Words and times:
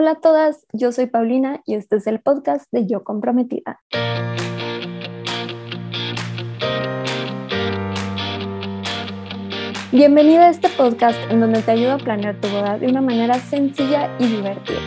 Hola 0.00 0.12
a 0.12 0.20
todas, 0.20 0.64
yo 0.72 0.92
soy 0.92 1.06
Paulina 1.06 1.60
y 1.66 1.74
este 1.74 1.96
es 1.96 2.06
el 2.06 2.20
podcast 2.20 2.70
de 2.70 2.86
Yo 2.86 3.02
Comprometida. 3.02 3.80
Bienvenida 9.90 10.46
a 10.46 10.50
este 10.50 10.68
podcast 10.68 11.18
en 11.32 11.40
donde 11.40 11.62
te 11.62 11.72
ayudo 11.72 11.94
a 11.94 11.98
planear 11.98 12.40
tu 12.40 12.46
boda 12.46 12.78
de 12.78 12.86
una 12.86 13.00
manera 13.00 13.40
sencilla 13.40 14.14
y 14.20 14.28
divertida. 14.28 14.78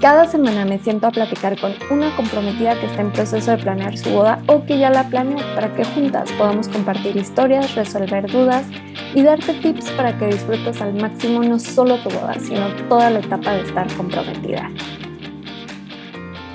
Cada 0.00 0.24
semana 0.24 0.64
me 0.64 0.80
siento 0.80 1.06
a 1.06 1.12
platicar 1.12 1.56
con 1.60 1.74
una 1.92 2.16
comprometida 2.16 2.74
que 2.80 2.86
está 2.86 3.02
en 3.02 3.12
proceso 3.12 3.52
de 3.52 3.58
planear 3.58 3.96
su 3.96 4.10
boda 4.10 4.42
o 4.48 4.66
que 4.66 4.76
ya 4.76 4.90
la 4.90 5.08
planeó 5.08 5.38
para 5.54 5.72
que 5.76 5.84
juntas 5.84 6.32
podamos 6.32 6.66
compartir 6.66 7.16
historias, 7.16 7.76
resolver 7.76 8.28
dudas 8.28 8.66
y 9.14 9.22
darte 9.22 9.54
tips 9.54 9.90
para 9.92 10.16
que 10.18 10.26
disfrutes 10.26 10.80
al 10.80 10.94
máximo 10.94 11.42
no 11.42 11.58
solo 11.58 11.96
tu 12.02 12.10
boda, 12.10 12.34
sino 12.38 12.68
toda 12.88 13.10
la 13.10 13.20
etapa 13.20 13.54
de 13.54 13.62
estar 13.62 13.86
comprometida. 13.96 14.70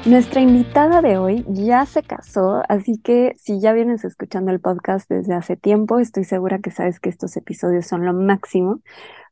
Nuestra 0.05 0.39
invitada 0.39 1.01
de 1.01 1.17
hoy 1.17 1.43
ya 1.49 1.85
se 1.85 2.01
casó, 2.01 2.63
así 2.69 2.97
que 2.97 3.35
si 3.37 3.59
ya 3.59 3.73
vienes 3.73 4.05
escuchando 4.05 4.51
el 4.51 4.61
podcast 4.61 5.09
desde 5.09 5.33
hace 5.33 5.57
tiempo, 5.57 5.99
estoy 5.99 6.23
segura 6.23 6.59
que 6.59 6.71
sabes 6.71 6.99
que 7.01 7.09
estos 7.09 7.35
episodios 7.35 7.85
son 7.87 8.05
lo 8.05 8.13
máximo. 8.13 8.79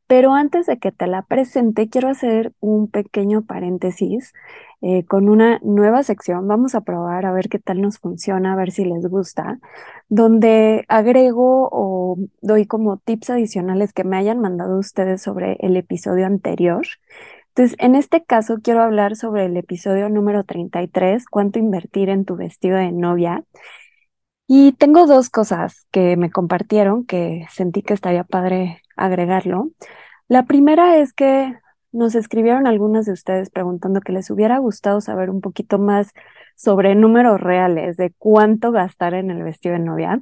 Pero 0.08 0.34
antes 0.34 0.68
de 0.68 0.78
que 0.78 0.92
te 0.92 1.08
la 1.08 1.24
presente, 1.24 1.90
quiero 1.90 2.10
hacer 2.10 2.54
un 2.60 2.90
pequeño 2.90 3.44
paréntesis 3.44 4.34
eh, 4.82 5.04
con 5.06 5.30
una 5.30 5.60
nueva 5.64 6.04
sección. 6.04 6.48
Vamos 6.48 6.76
a 6.76 6.82
probar 6.82 7.26
a 7.26 7.32
ver 7.32 7.50
qué 7.50 7.58
tal 7.60 7.82
nos 7.82 7.98
funciona, 7.98 8.54
a 8.54 8.56
ver 8.56 8.72
si 8.72 8.86
les 8.86 9.08
gusta, 9.08 9.60
donde 10.10 10.86
agrego 10.90 11.70
o 11.72 12.18
doy 12.42 12.68
como 12.68 12.98
tips 12.98 13.32
adicionales 13.32 13.94
que 13.94 14.04
me 14.04 14.18
hayan 14.18 14.40
mandado 14.40 14.78
ustedes 14.78 15.22
sobre 15.24 15.58
el 15.62 15.76
episodio 15.76 16.28
anterior. 16.28 16.86
Entonces, 17.50 17.78
en 17.80 17.96
este 17.96 18.24
caso 18.24 18.58
quiero 18.62 18.82
hablar 18.84 19.16
sobre 19.16 19.46
el 19.46 19.58
episodio 19.58 20.10
número 20.10 20.44
33, 20.44 21.26
cuánto 21.28 21.58
invertir 21.60 22.10
en 22.10 22.26
tu 22.26 22.36
vestido 22.36 22.78
de 22.78 22.92
novia. 22.92 23.44
Y 24.48 24.74
tengo 24.74 25.08
dos 25.08 25.30
cosas 25.30 25.88
que 25.92 26.18
me 26.18 26.30
compartieron 26.32 27.06
que 27.06 27.48
sentí 27.52 27.82
que 27.82 27.94
estaría 27.96 28.24
padre 28.24 28.82
agregarlo. 28.96 29.72
La 30.28 30.46
primera 30.46 30.98
es 30.98 31.14
que 31.14 31.54
nos 31.92 32.16
escribieron 32.16 32.68
algunas 32.68 33.06
de 33.06 33.14
ustedes 33.14 33.50
preguntando 33.50 34.02
que 34.02 34.12
les 34.12 34.30
hubiera 34.30 34.58
gustado 34.58 35.00
saber 35.02 35.30
un 35.30 35.42
poquito 35.42 35.80
más 35.80 36.12
sobre 36.56 36.96
números 36.96 37.40
reales 37.40 37.98
de 37.98 38.12
cuánto 38.18 38.72
gastar 38.72 39.14
en 39.14 39.32
el 39.32 39.44
vestido 39.44 39.74
de 39.74 39.80
novia. 39.80 40.22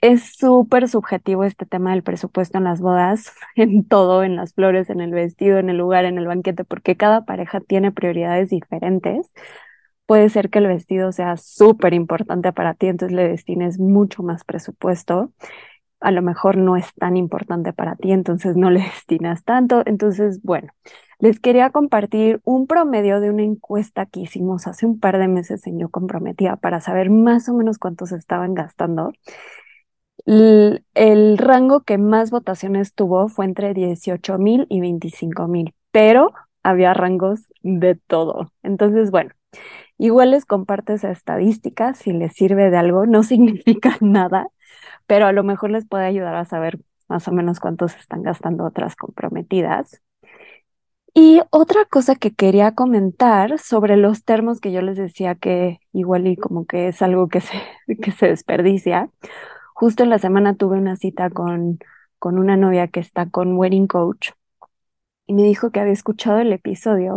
Es 0.00 0.36
súper 0.36 0.88
subjetivo 0.88 1.44
este 1.44 1.66
tema 1.66 1.90
del 1.90 2.04
presupuesto 2.04 2.58
en 2.58 2.64
las 2.64 2.80
bodas, 2.80 3.32
en 3.56 3.86
todo, 3.86 4.22
en 4.24 4.36
las 4.36 4.54
flores, 4.54 4.90
en 4.90 5.00
el 5.00 5.10
vestido, 5.10 5.58
en 5.58 5.70
el 5.70 5.76
lugar, 5.76 6.04
en 6.04 6.18
el 6.18 6.26
banquete, 6.26 6.64
porque 6.64 6.96
cada 6.96 7.24
pareja 7.24 7.60
tiene 7.60 7.92
prioridades 7.92 8.50
diferentes. 8.50 9.32
Puede 10.06 10.30
ser 10.30 10.50
que 10.50 10.60
el 10.60 10.68
vestido 10.68 11.12
sea 11.12 11.36
súper 11.36 11.92
importante 11.94 12.52
para 12.52 12.74
ti, 12.74 12.86
entonces 12.86 13.14
le 13.14 13.28
destines 13.28 13.78
mucho 13.78 14.22
más 14.22 14.44
presupuesto 14.44 15.32
a 16.00 16.10
lo 16.10 16.22
mejor 16.22 16.56
no 16.56 16.76
es 16.76 16.94
tan 16.94 17.16
importante 17.16 17.72
para 17.72 17.96
ti, 17.96 18.12
entonces 18.12 18.56
no 18.56 18.70
le 18.70 18.80
destinas 18.94 19.44
tanto. 19.44 19.82
Entonces, 19.86 20.42
bueno, 20.42 20.72
les 21.18 21.40
quería 21.40 21.70
compartir 21.70 22.40
un 22.44 22.66
promedio 22.66 23.20
de 23.20 23.30
una 23.30 23.42
encuesta 23.42 24.06
que 24.06 24.20
hicimos 24.20 24.66
hace 24.66 24.86
un 24.86 25.00
par 25.00 25.18
de 25.18 25.28
meses 25.28 25.66
en 25.66 25.78
Yo 25.78 25.88
Comprometida 25.88 26.56
para 26.56 26.80
saber 26.80 27.10
más 27.10 27.48
o 27.48 27.54
menos 27.54 27.78
cuántos 27.78 28.12
estaban 28.12 28.54
gastando. 28.54 29.12
El, 30.24 31.38
rango 31.38 31.80
que 31.80 31.96
más 31.98 32.30
votaciones 32.30 32.94
tuvo 32.94 33.28
fue 33.28 33.46
entre 33.46 33.72
18 33.74 34.38
mil 34.38 34.66
y 34.68 34.80
25 34.80 35.48
mil, 35.48 35.74
pero 35.90 36.32
había 36.62 36.92
rangos 36.94 37.46
de 37.62 37.94
todo. 37.94 38.52
Entonces, 38.62 39.10
bueno, 39.10 39.30
igual 39.98 40.32
les 40.32 40.44
comparto 40.44 40.92
esa 40.92 41.10
estadística 41.10 41.94
si 41.94 42.12
les 42.12 42.34
sirve 42.34 42.70
de 42.70 42.76
algo, 42.76 43.06
no 43.06 43.22
significa 43.24 43.96
nada, 44.00 44.48
pero 45.08 45.26
a 45.26 45.32
lo 45.32 45.42
mejor 45.44 45.70
les 45.72 45.88
puede 45.88 46.06
ayudar 46.06 46.36
a 46.36 46.44
saber 46.44 46.80
más 47.08 47.26
o 47.28 47.32
menos 47.32 47.60
cuántos 47.60 47.96
están 47.96 48.22
gastando 48.22 48.64
otras 48.64 48.94
comprometidas. 48.94 50.02
Y 51.14 51.40
otra 51.50 51.84
cosa 51.86 52.14
que 52.14 52.34
quería 52.34 52.74
comentar 52.74 53.58
sobre 53.58 53.96
los 53.96 54.24
termos 54.24 54.60
que 54.60 54.70
yo 54.70 54.82
les 54.82 54.96
decía 54.96 55.34
que 55.34 55.80
igual 55.92 56.26
y 56.28 56.36
como 56.36 56.66
que 56.66 56.88
es 56.88 57.02
algo 57.02 57.28
que 57.28 57.40
se, 57.40 57.60
que 58.02 58.12
se 58.12 58.28
desperdicia. 58.28 59.10
Justo 59.74 60.04
en 60.04 60.10
la 60.10 60.18
semana 60.18 60.54
tuve 60.54 60.78
una 60.78 60.96
cita 60.96 61.30
con, 61.30 61.78
con 62.18 62.38
una 62.38 62.56
novia 62.56 62.88
que 62.88 63.00
está 63.00 63.28
con 63.30 63.56
Wedding 63.56 63.86
Coach 63.88 64.30
y 65.26 65.34
me 65.34 65.42
dijo 65.44 65.70
que 65.70 65.80
había 65.80 65.92
escuchado 65.94 66.40
el 66.40 66.52
episodio 66.52 67.16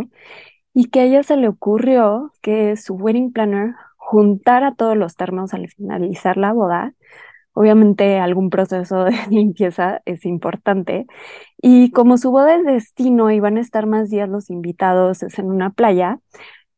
y 0.74 0.86
que 0.90 1.00
a 1.00 1.04
ella 1.04 1.22
se 1.22 1.36
le 1.36 1.48
ocurrió 1.48 2.32
que 2.42 2.76
su 2.76 2.94
wedding 2.94 3.32
planner 3.32 3.74
juntara 3.96 4.74
todos 4.74 4.96
los 4.96 5.16
termos 5.16 5.54
al 5.54 5.68
finalizar 5.68 6.36
la 6.38 6.52
boda 6.52 6.94
Obviamente 7.54 8.18
algún 8.18 8.50
proceso 8.50 9.04
de 9.04 9.12
limpieza 9.30 10.02
es 10.04 10.24
importante. 10.24 11.06
Y 11.58 11.90
como 11.92 12.18
su 12.18 12.30
boda 12.30 12.56
es 12.56 12.64
destino 12.64 13.30
y 13.30 13.40
van 13.40 13.58
a 13.58 13.60
estar 13.60 13.86
más 13.86 14.10
días 14.10 14.28
los 14.28 14.50
invitados, 14.50 15.22
en 15.22 15.46
una 15.50 15.70
playa, 15.70 16.18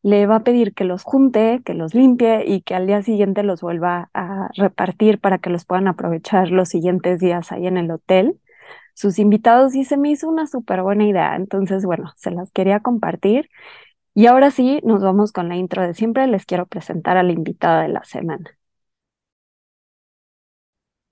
le 0.02 0.26
va 0.26 0.36
a 0.36 0.44
pedir 0.44 0.74
que 0.74 0.84
los 0.84 1.02
junte, 1.04 1.62
que 1.64 1.74
los 1.74 1.94
limpie 1.94 2.44
y 2.46 2.62
que 2.62 2.74
al 2.74 2.86
día 2.86 3.02
siguiente 3.02 3.42
los 3.42 3.62
vuelva 3.62 4.10
a 4.14 4.50
repartir 4.56 5.18
para 5.20 5.38
que 5.38 5.50
los 5.50 5.64
puedan 5.64 5.88
aprovechar 5.88 6.50
los 6.50 6.68
siguientes 6.68 7.20
días 7.20 7.52
ahí 7.52 7.66
en 7.66 7.78
el 7.78 7.90
hotel. 7.90 8.38
Sus 8.94 9.18
invitados 9.18 9.74
y 9.74 9.84
se 9.84 9.96
me 9.96 10.10
hizo 10.10 10.28
una 10.28 10.46
súper 10.46 10.82
buena 10.82 11.04
idea. 11.06 11.36
Entonces, 11.36 11.84
bueno, 11.86 12.12
se 12.16 12.30
las 12.30 12.50
quería 12.52 12.80
compartir. 12.80 13.48
Y 14.14 14.26
ahora 14.26 14.50
sí, 14.50 14.80
nos 14.84 15.02
vamos 15.02 15.32
con 15.32 15.48
la 15.48 15.56
intro 15.56 15.82
de 15.82 15.94
siempre. 15.94 16.26
Les 16.28 16.46
quiero 16.46 16.66
presentar 16.66 17.16
a 17.16 17.22
la 17.22 17.32
invitada 17.32 17.82
de 17.82 17.88
la 17.88 18.04
semana. 18.04 18.58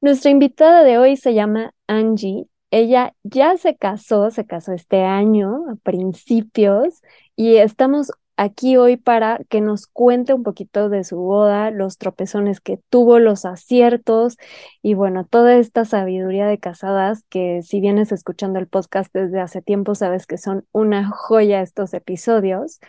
Nuestra 0.03 0.33
invitada 0.33 0.83
de 0.83 0.99
hoy 0.99 1.17
se 1.17 1.33
llama 1.33 1.75
Angie. 1.87 2.47
Ella 2.73 3.15
ya 3.23 3.57
se 3.57 3.77
casó, 3.77 4.33
se 4.33 4.45
casó 4.45 4.73
este 4.73 5.05
año 5.05 5.65
a 5.71 5.77
principios 5.77 7.03
y 7.37 7.57
estamos 7.59 8.11
aquí 8.37 8.77
hoy 8.77 8.97
para 8.97 9.39
que 9.49 9.61
nos 9.61 9.87
cuente 9.87 10.35
un 10.35 10.43
poquito 10.43 10.89
de 10.89 11.05
su 11.05 11.19
boda, 11.19 11.71
los 11.71 11.99
tropezones 11.99 12.61
que 12.61 12.81
tuvo, 12.91 13.21
los 13.21 13.45
aciertos 13.45 14.39
y 14.83 14.95
bueno, 14.95 15.25
toda 15.25 15.55
esta 15.57 15.85
sabiduría 15.85 16.49
de 16.49 16.59
casadas 16.59 17.23
que 17.29 17.63
si 17.63 17.79
vienes 17.81 18.11
escuchando 18.11 18.59
el 18.59 18.67
podcast 18.67 19.15
desde 19.15 19.39
hace 19.41 19.63
tiempo 19.63 19.95
sabes 19.95 20.27
que 20.27 20.37
son 20.37 20.67
una 20.73 21.09
joya 21.11 21.63
estos 21.63 21.95
episodios. 21.95 22.81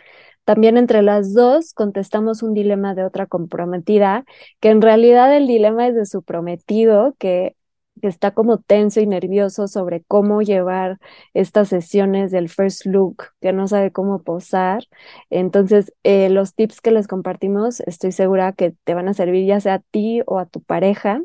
También 0.44 0.76
entre 0.76 1.02
las 1.02 1.32
dos 1.34 1.72
contestamos 1.72 2.42
un 2.42 2.54
dilema 2.54 2.94
de 2.94 3.04
otra 3.04 3.26
comprometida, 3.26 4.24
que 4.60 4.70
en 4.70 4.82
realidad 4.82 5.34
el 5.36 5.46
dilema 5.46 5.88
es 5.88 5.94
de 5.94 6.06
su 6.06 6.22
prometido, 6.22 7.14
que, 7.18 7.56
está 8.02 8.32
como 8.32 8.58
tenso 8.58 9.00
y 9.00 9.06
nervioso 9.06 9.68
sobre 9.68 10.02
cómo 10.02 10.42
llevar 10.42 10.98
estas 11.32 11.68
sesiones 11.68 12.30
del 12.32 12.48
first 12.48 12.84
look, 12.86 13.24
que 13.40 13.52
no 13.52 13.68
sabe 13.68 13.92
cómo 13.92 14.22
posar. 14.22 14.84
Entonces, 15.30 15.92
eh, 16.02 16.28
los 16.28 16.54
tips 16.54 16.80
que 16.80 16.90
les 16.90 17.06
compartimos, 17.08 17.80
estoy 17.80 18.12
segura 18.12 18.52
que 18.52 18.74
te 18.84 18.94
van 18.94 19.08
a 19.08 19.14
servir 19.14 19.46
ya 19.46 19.60
sea 19.60 19.74
a 19.74 19.78
ti 19.78 20.22
o 20.26 20.38
a 20.38 20.46
tu 20.46 20.60
pareja. 20.60 21.22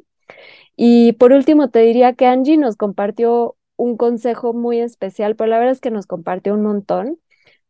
Y 0.76 1.14
por 1.14 1.34
último, 1.34 1.70
te 1.70 1.80
diría 1.80 2.14
que 2.14 2.28
Angie 2.28 2.58
nos 2.58 2.78
compartió 2.78 3.58
un 3.76 3.98
consejo 3.98 4.54
muy 4.54 4.80
especial, 4.80 5.36
pero 5.36 5.50
la 5.50 5.60
verdad 5.60 5.74
es 5.74 5.82
que 5.82 5.92
nos 5.92 6.06
compartió 6.08 6.54
un 6.54 6.64
montón 6.64 7.20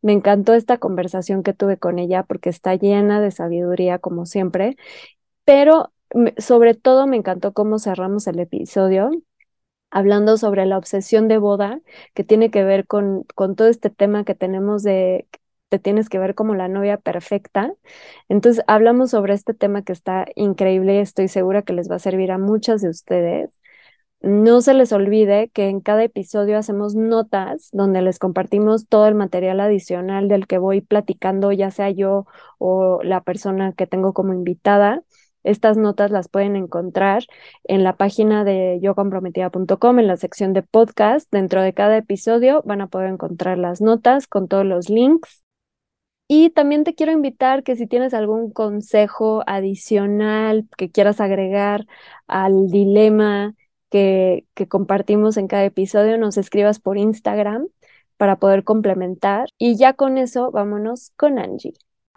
me 0.02 0.12
encantó 0.12 0.54
esta 0.54 0.78
conversación 0.78 1.42
que 1.42 1.52
tuve 1.54 1.78
con 1.78 1.98
ella 1.98 2.22
porque 2.24 2.50
está 2.50 2.74
llena 2.74 3.20
de 3.20 3.30
sabiduría 3.30 3.98
como 3.98 4.26
siempre, 4.26 4.76
pero 5.44 5.92
sobre 6.38 6.74
todo 6.74 7.06
me 7.06 7.16
encantó 7.16 7.52
cómo 7.52 7.78
cerramos 7.78 8.26
el 8.26 8.38
episodio 8.40 9.10
hablando 9.90 10.36
sobre 10.36 10.66
la 10.66 10.78
obsesión 10.78 11.28
de 11.28 11.38
boda, 11.38 11.80
que 12.14 12.24
tiene 12.24 12.50
que 12.50 12.64
ver 12.64 12.86
con, 12.86 13.24
con 13.34 13.56
todo 13.56 13.68
este 13.68 13.90
tema 13.90 14.24
que 14.24 14.34
tenemos 14.34 14.82
de 14.82 15.26
te 15.68 15.78
tienes 15.78 16.08
que 16.08 16.18
ver 16.18 16.34
como 16.34 16.54
la 16.56 16.68
novia 16.68 16.96
perfecta. 16.98 17.72
Entonces, 18.28 18.64
hablamos 18.66 19.10
sobre 19.10 19.34
este 19.34 19.54
tema 19.54 19.82
que 19.82 19.92
está 19.92 20.26
increíble, 20.34 21.00
estoy 21.00 21.28
segura 21.28 21.62
que 21.62 21.72
les 21.72 21.90
va 21.90 21.96
a 21.96 21.98
servir 22.00 22.32
a 22.32 22.38
muchas 22.38 22.82
de 22.82 22.88
ustedes. 22.88 23.56
No 24.22 24.60
se 24.60 24.74
les 24.74 24.92
olvide 24.92 25.48
que 25.48 25.68
en 25.68 25.80
cada 25.80 26.04
episodio 26.04 26.58
hacemos 26.58 26.94
notas 26.94 27.70
donde 27.72 28.02
les 28.02 28.18
compartimos 28.18 28.86
todo 28.86 29.06
el 29.06 29.14
material 29.14 29.60
adicional 29.60 30.28
del 30.28 30.46
que 30.46 30.58
voy 30.58 30.82
platicando, 30.82 31.52
ya 31.52 31.70
sea 31.70 31.88
yo 31.90 32.26
o 32.58 33.02
la 33.02 33.22
persona 33.22 33.72
que 33.72 33.86
tengo 33.86 34.12
como 34.12 34.34
invitada. 34.34 35.02
Estas 35.42 35.78
notas 35.78 36.10
las 36.10 36.28
pueden 36.28 36.54
encontrar 36.54 37.24
en 37.64 37.82
la 37.82 37.96
página 37.96 38.44
de 38.44 38.78
yocomprometida.com, 38.82 39.98
en 39.98 40.06
la 40.06 40.18
sección 40.18 40.52
de 40.52 40.62
podcast. 40.62 41.26
Dentro 41.32 41.62
de 41.62 41.72
cada 41.72 41.96
episodio 41.96 42.62
van 42.66 42.82
a 42.82 42.88
poder 42.88 43.08
encontrar 43.08 43.56
las 43.56 43.80
notas 43.80 44.26
con 44.26 44.48
todos 44.48 44.66
los 44.66 44.90
links. 44.90 45.44
Y 46.28 46.50
también 46.50 46.84
te 46.84 46.94
quiero 46.94 47.12
invitar 47.12 47.62
que 47.62 47.74
si 47.74 47.86
tienes 47.86 48.12
algún 48.12 48.52
consejo 48.52 49.42
adicional 49.46 50.68
que 50.76 50.90
quieras 50.90 51.20
agregar 51.22 51.86
al 52.28 52.68
dilema 52.68 53.54
que, 53.90 54.46
compartimos 54.68 55.36
en 55.36 55.48
cada 55.48 55.64
episodio, 55.64 56.18
nos 56.18 56.36
escribas 56.38 56.80
por 56.80 56.98
Instagram. 56.98 57.68
para 58.16 58.36
poder 58.38 58.64
complementar. 58.64 59.48
Y 59.58 59.76
ya 59.76 59.94
con 59.94 60.18
eso, 60.18 60.50
vámonos 60.50 61.10
con 61.16 61.38
Angie. 61.38 61.72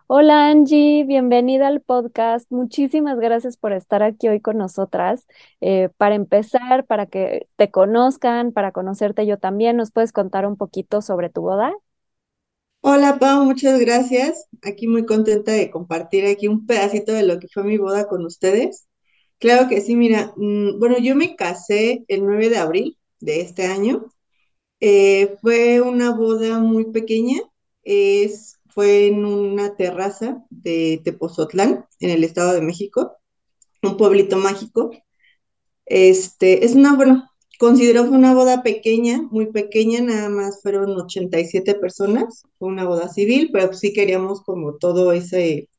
Hola 0.08 0.50
Angie, 0.50 1.06
bienvenida 1.06 1.68
al 1.68 1.82
podcast. 1.82 2.52
Muchísimas 2.52 3.18
gracias 3.20 3.56
por 3.58 3.72
estar 3.72 4.04
aquí 4.04 4.28
hoy 4.28 4.42
con 4.42 4.58
nosotras. 4.58 5.26
Eh, 5.62 5.90
para 5.98 6.16
empezar, 6.16 6.86
para 6.86 7.06
que 7.06 7.48
te 7.56 7.72
conozcan, 7.72 8.52
para 8.52 8.74
conocerte 8.74 9.26
yo 9.26 9.40
también, 9.40 9.78
¿nos 9.78 9.92
puedes 9.92 10.12
contar 10.12 10.46
un 10.46 10.58
poquito 10.58 11.02
sobre 11.02 11.30
tu 11.30 11.42
boda? 11.42 11.74
Hola 12.82 13.18
Pau, 13.18 13.46
muchas 13.46 13.80
gracias. 13.80 14.50
Aquí 14.62 14.88
muy 14.90 15.06
contenta 15.06 15.54
de 15.54 15.72
compartir 15.72 16.26
aquí 16.26 16.50
un 16.50 16.66
pedacito 16.66 17.14
de 17.14 17.24
lo 17.24 17.40
que 17.40 17.48
fue 17.48 17.64
mi 17.64 17.78
boda 17.78 18.08
con 18.08 18.26
ustedes. 18.26 18.88
Claro 19.40 19.68
que 19.70 19.82
sí, 19.82 19.96
mira, 19.96 20.34
mm, 20.38 20.80
bueno, 20.80 20.98
yo 21.00 21.16
me 21.16 21.36
casé 21.36 22.06
el 22.08 22.26
9 22.26 22.50
de 22.50 22.58
abril 22.58 22.98
de 23.20 23.42
este 23.42 23.66
año. 23.66 24.06
Eh, 24.82 25.38
fue 25.42 25.82
una 25.82 26.12
boda 26.16 26.60
muy 26.60 26.86
pequeña, 26.92 27.40
es, 27.84 28.60
fue 28.70 29.08
en 29.08 29.26
una 29.26 29.76
terraza 29.78 30.44
de 30.50 31.02
Tepozotlán, 31.04 31.86
en 32.00 32.12
el 32.12 32.24
Estado 32.26 32.54
de 32.54 32.62
México, 32.62 33.14
un 33.84 33.98
pueblito 33.98 34.38
mágico. 34.38 34.92
Este, 35.86 36.66
es 36.66 36.76
una, 36.76 36.96
bueno, 36.96 37.30
considero 37.60 38.06
fue 38.08 38.18
una 38.18 38.34
boda 38.36 38.64
pequeña, 38.64 39.22
muy 39.32 39.48
pequeña, 39.52 40.02
nada 40.02 40.30
más 40.30 40.62
fueron 40.62 40.92
87 41.00 41.76
personas, 41.76 42.44
fue 42.60 42.70
una 42.70 42.86
boda 42.86 43.10
civil, 43.10 43.50
pero 43.54 43.74
sí 43.74 43.94
queríamos 43.94 44.42
como 44.44 44.78
todo 44.78 45.14
ese, 45.14 45.70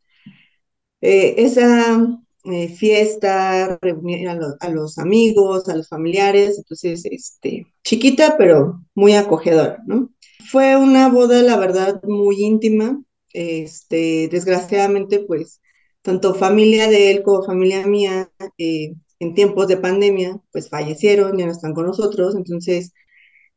eh, 1.00 1.34
esa 1.38 1.98
eh, 2.44 2.68
fiesta, 2.68 3.78
reunir 3.80 4.28
a, 4.28 4.68
los 4.68 4.98
amigos, 4.98 5.66
a 5.68 5.76
los 5.76 5.88
familiares, 5.88 6.58
entonces, 6.58 7.06
este, 7.06 7.66
chiquita, 7.82 8.36
pero 8.36 8.82
muy 8.94 9.14
acogedora, 9.14 9.82
¿no? 9.86 10.10
Fue 10.50 10.76
una 10.76 11.08
boda, 11.08 11.40
la 11.40 11.56
verdad, 11.56 12.02
muy 12.04 12.42
íntima, 12.44 13.02
este, 13.32 14.28
desgraciadamente, 14.28 15.20
pues, 15.20 15.62
tanto 16.02 16.34
familia 16.34 16.88
de 16.88 17.12
él 17.12 17.22
como 17.22 17.44
familia 17.44 17.86
mía, 17.86 18.30
eh, 18.58 18.92
en 19.20 19.34
tiempos 19.34 19.68
de 19.68 19.78
pandemia, 19.78 20.38
pues 20.52 20.68
fallecieron, 20.68 21.38
ya 21.38 21.46
no 21.46 21.52
están 21.52 21.72
con 21.72 21.86
nosotros, 21.86 22.34
entonces 22.34 22.92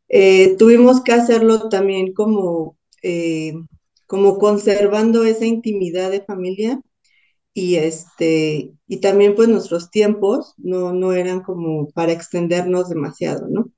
eh, 0.08 0.56
tuvimos 0.58 1.02
que 1.04 1.12
hacerlo 1.12 1.68
también 1.68 2.14
como, 2.14 2.78
como 4.06 4.38
conservando 4.38 5.26
esa 5.26 5.46
intimidad 5.46 6.10
de 6.12 6.22
familia 6.22 6.82
y, 7.60 7.78
este, 7.78 8.74
y 8.88 9.02
también 9.02 9.36
pues 9.36 9.50
nuestros 9.50 9.90
tiempos 9.92 10.54
no, 10.58 10.94
no 10.94 11.14
eran 11.14 11.42
como 11.42 11.90
para 11.92 12.12
extendernos 12.12 12.90
demasiado, 12.90 13.48
¿no? 13.50 13.72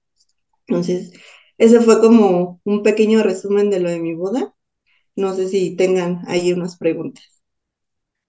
Entonces, 0.67 1.13
ese 1.57 1.81
fue 1.81 2.01
como 2.01 2.61
un 2.65 2.83
pequeño 2.83 3.23
resumen 3.23 3.69
de 3.71 3.79
lo 3.81 3.89
de 3.91 3.99
mi 3.99 4.15
boda. 4.15 4.55
No 5.15 5.35
sé 5.35 5.49
si 5.49 5.75
tengan 5.77 6.23
ahí 6.27 6.53
unas 6.53 6.77
preguntas. 6.77 7.23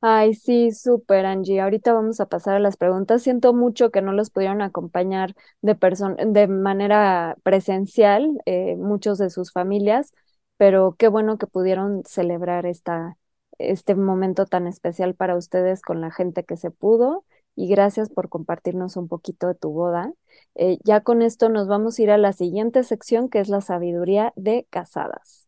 Ay, 0.02 0.32
sí, 0.34 0.72
súper, 0.72 1.26
Angie. 1.26 1.60
Ahorita 1.60 1.92
vamos 1.92 2.20
a 2.20 2.26
pasar 2.26 2.54
a 2.56 2.58
las 2.58 2.76
preguntas. 2.78 3.22
Siento 3.22 3.52
mucho 3.52 3.90
que 3.90 4.00
no 4.00 4.12
los 4.12 4.30
pudieron 4.30 4.62
acompañar 4.62 5.34
de, 5.60 5.76
de 6.26 6.48
manera 6.48 7.36
presencial, 7.42 8.40
eh, 8.46 8.76
muchos 8.76 9.18
de 9.18 9.28
sus 9.28 9.52
familias, 9.52 10.12
pero 10.56 10.96
qué 10.98 11.08
bueno 11.08 11.36
que 11.36 11.46
pudieron 11.46 12.02
celebrar 12.06 12.64
esta, 12.64 13.18
este 13.60 13.94
momento 13.94 14.46
tan 14.46 14.66
especial 14.66 15.14
para 15.14 15.36
ustedes 15.36 15.82
con 15.82 16.00
la 16.00 16.10
gente 16.10 16.44
que 16.44 16.56
se 16.56 16.70
pudo. 16.70 17.24
Y 17.56 17.68
gracias 17.68 18.10
por 18.10 18.28
compartirnos 18.28 18.96
un 18.96 19.08
poquito 19.08 19.48
de 19.48 19.54
tu 19.54 19.70
boda. 19.70 20.12
Eh, 20.54 20.78
ya 20.84 21.00
con 21.02 21.22
esto 21.22 21.48
nos 21.48 21.68
vamos 21.68 21.98
a 21.98 22.02
ir 22.02 22.10
a 22.10 22.18
la 22.18 22.32
siguiente 22.32 22.84
sección, 22.84 23.28
que 23.28 23.40
es 23.40 23.48
la 23.48 23.60
sabiduría 23.60 24.32
de 24.36 24.66
casadas. 24.70 25.46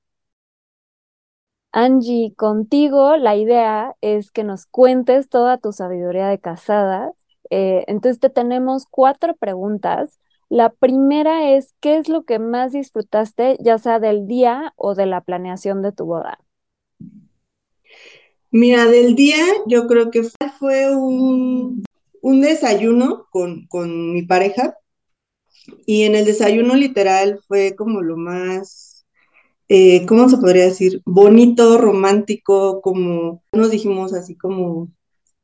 Angie, 1.73 2.35
contigo 2.37 3.17
la 3.17 3.35
idea 3.37 3.95
es 4.03 4.31
que 4.31 4.45
nos 4.45 4.67
cuentes 4.67 5.29
toda 5.29 5.57
tu 5.59 5.73
sabiduría 5.73 6.29
de 6.29 6.39
casada. 6.39 7.13
Eh, 7.51 7.85
entonces 7.89 8.21
te 8.21 8.29
tenemos 8.31 8.87
cuatro 8.91 9.35
preguntas. 9.37 10.21
La 10.51 10.69
primera 10.71 11.51
es, 11.51 11.75
¿qué 11.81 11.97
es 11.97 12.09
lo 12.09 12.25
que 12.25 12.39
más 12.39 12.73
disfrutaste, 12.73 13.57
ya 13.61 13.79
sea 13.79 14.01
del 14.01 14.27
día 14.27 14.75
o 14.77 14.95
de 14.95 15.07
la 15.07 15.23
planeación 15.23 15.81
de 15.83 15.93
tu 15.93 16.05
boda? 16.05 16.39
Mira, 18.53 18.87
del 18.87 19.17
día 19.17 19.45
yo 19.67 19.89
creo 19.89 20.11
que 20.13 20.23
fue 20.59 20.95
un, 20.95 21.83
un 22.21 22.41
desayuno 22.41 23.27
con, 23.31 23.67
con 23.67 24.13
mi 24.13 24.23
pareja 24.23 24.77
y 25.87 26.03
en 26.05 26.15
el 26.15 26.25
desayuno 26.25 26.75
literal 26.75 27.41
fue 27.47 27.75
como 27.77 28.03
lo 28.03 28.17
más 28.17 29.05
eh, 29.69 30.07
¿cómo 30.07 30.29
se 30.29 30.39
podría 30.39 30.65
decir? 30.67 31.03
Bonito, 31.07 31.79
romántico, 31.79 32.83
como 32.83 33.43
nos 33.53 33.71
dijimos 33.73 34.15
así 34.15 34.37
como 34.37 34.91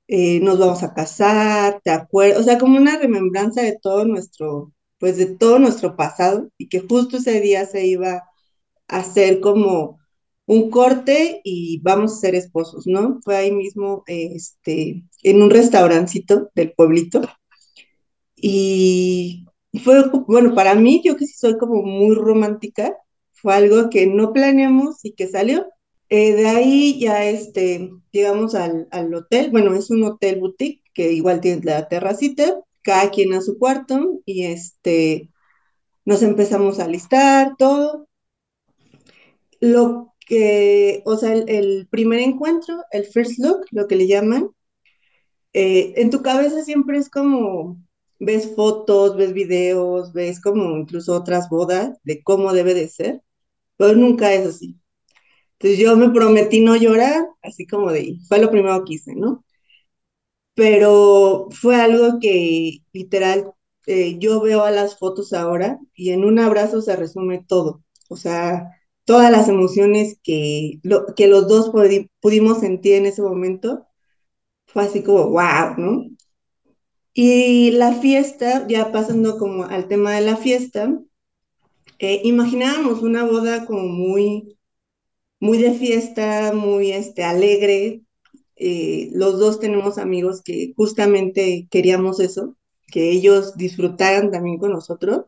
eh, 0.09 0.41
nos 0.41 0.59
vamos 0.59 0.83
a 0.85 0.95
casar, 0.95 1.81
¿te 1.85 1.91
acuerdas? 1.91 2.41
O 2.41 2.45
sea, 2.45 2.59
como 2.59 2.79
una 2.79 2.99
remembranza 2.99 3.63
de 3.63 3.79
todo 3.83 4.05
nuestro, 4.07 4.73
pues 4.99 5.19
de 5.19 5.27
todo 5.27 5.59
nuestro 5.61 5.97
pasado 5.97 6.49
y 6.59 6.69
que 6.69 6.81
justo 6.81 7.19
ese 7.19 7.41
día 7.41 7.67
se 7.67 7.87
iba 7.87 8.25
a 8.89 8.99
hacer 8.99 9.41
como 9.41 9.99
un 10.49 10.71
corte 10.71 11.43
y 11.45 11.81
vamos 11.83 12.15
a 12.15 12.21
ser 12.21 12.35
esposos, 12.35 12.87
¿no? 12.87 13.21
Fue 13.23 13.37
ahí 13.37 13.53
mismo, 13.53 14.03
este, 14.07 15.05
en 15.23 15.43
un 15.43 15.51
restaurancito 15.51 16.51
del 16.55 16.73
pueblito. 16.73 17.21
Y 18.37 19.47
fue, 19.85 20.11
bueno, 20.27 20.55
para 20.55 20.75
mí, 20.75 21.03
yo 21.05 21.17
que 21.17 21.27
sí 21.27 21.35
soy 21.39 21.59
como 21.59 21.83
muy 21.83 22.15
romántica, 22.17 22.97
fue 23.33 23.55
algo 23.55 23.91
que 23.91 24.07
no 24.07 24.33
planeamos 24.33 25.05
y 25.05 25.13
que 25.13 25.29
salió. 25.29 25.67
Eh, 26.09 26.33
de 26.35 26.49
ahí 26.49 26.99
ya 26.99 27.25
este, 27.27 27.91
llegamos 28.13 28.55
al, 28.55 28.89
al, 28.91 29.15
hotel, 29.15 29.51
bueno, 29.51 29.75
es 29.75 29.91
un 29.91 30.05
hotel 30.05 30.41
boutique 30.41 30.83
que 30.95 31.13
igual 31.13 31.41
tiene 31.43 31.63
la 31.65 31.89
terracita, 31.89 32.61
cada 32.83 33.11
quien 33.11 33.35
a 33.35 33.43
su 33.43 33.59
cuarto 33.59 34.21
y 34.25 34.45
este, 34.45 35.31
nos 36.07 36.23
empezamos 36.23 36.81
a 36.81 36.89
listar 36.89 37.57
todo. 37.59 38.09
Lo 39.61 40.15
que, 40.29 41.03
o 41.07 41.17
sea, 41.17 41.33
el, 41.35 41.49
el 41.51 41.89
primer 41.91 42.21
encuentro, 42.21 42.85
el 42.93 43.07
first 43.07 43.39
look, 43.41 43.67
lo 43.73 43.89
que 43.89 43.97
le 43.97 44.07
llaman, 44.09 44.51
eh, 45.53 45.95
en 45.97 46.11
tu 46.11 46.23
cabeza 46.23 46.63
siempre 46.65 46.99
es 46.99 47.09
como, 47.11 47.83
ves 48.19 48.55
fotos, 48.55 49.17
ves 49.17 49.33
videos, 49.33 50.13
ves 50.13 50.41
como 50.41 50.77
incluso 50.77 51.15
otras 51.15 51.49
bodas 51.49 51.99
de 52.05 52.23
cómo 52.23 52.53
debe 52.53 52.75
de 52.75 52.89
ser 52.89 53.23
pero 53.79 53.95
nunca 53.97 54.33
es 54.35 54.47
así. 54.47 54.79
Entonces 55.55 55.79
yo 55.81 55.97
me 55.97 56.11
prometí 56.11 56.61
no 56.61 56.77
llorar, 56.77 57.27
así 57.43 57.67
como 57.67 57.93
de, 57.93 58.19
fue 58.29 58.39
lo 58.41 58.51
primero 58.51 58.85
que 58.85 58.95
hice, 58.95 59.15
¿no? 59.17 59.45
Pero 60.55 61.49
fue 61.53 61.77
algo 61.81 62.19
que 62.21 62.79
literal, 62.93 63.53
eh, 63.87 64.19
yo 64.19 64.41
veo 64.41 64.65
a 64.65 64.71
las 64.73 64.99
fotos 64.99 65.33
ahora 65.33 65.79
y 65.95 66.11
en 66.11 66.25
un 66.25 66.39
abrazo 66.41 66.81
se 66.83 66.97
resume 66.97 67.45
todo. 67.47 67.85
O 68.09 68.17
sea, 68.17 68.71
todas 69.09 69.31
las 69.33 69.49
emociones 69.49 70.19
que, 70.23 70.81
que 71.17 71.29
los 71.29 71.49
dos 71.49 71.73
pudimos 72.21 72.61
sentir 72.61 72.97
en 72.97 73.07
ese 73.07 73.23
momento, 73.23 73.87
fue 74.67 74.85
así 74.85 75.03
como, 75.03 75.31
wow, 75.31 75.79
¿no? 75.79 76.05
Y 77.15 77.71
la 77.71 77.95
fiesta, 77.95 78.67
ya 78.69 78.93
pasando 78.93 79.39
como 79.39 79.65
al 79.65 79.89
tema 79.89 80.13
de 80.13 80.21
la 80.21 80.37
fiesta, 80.37 81.01
eh, 81.99 82.21
imaginábamos 82.23 83.01
una 83.01 83.25
boda 83.25 83.65
como 83.65 83.89
muy, 83.89 84.59
muy 85.41 85.57
de 85.57 85.73
fiesta, 85.73 86.53
muy 86.53 86.93
este, 86.93 87.25
alegre. 87.25 88.03
Eh, 88.57 89.09
los 89.15 89.39
dos 89.39 89.59
tenemos 89.59 89.97
amigos 89.97 90.43
que 90.43 90.75
justamente 90.77 91.67
queríamos 91.71 92.21
eso, 92.21 92.59
que 92.89 93.11
ellos 93.11 93.57
disfrutaran 93.57 94.31
también 94.31 94.59
con 94.59 94.73
nosotros. 94.73 95.25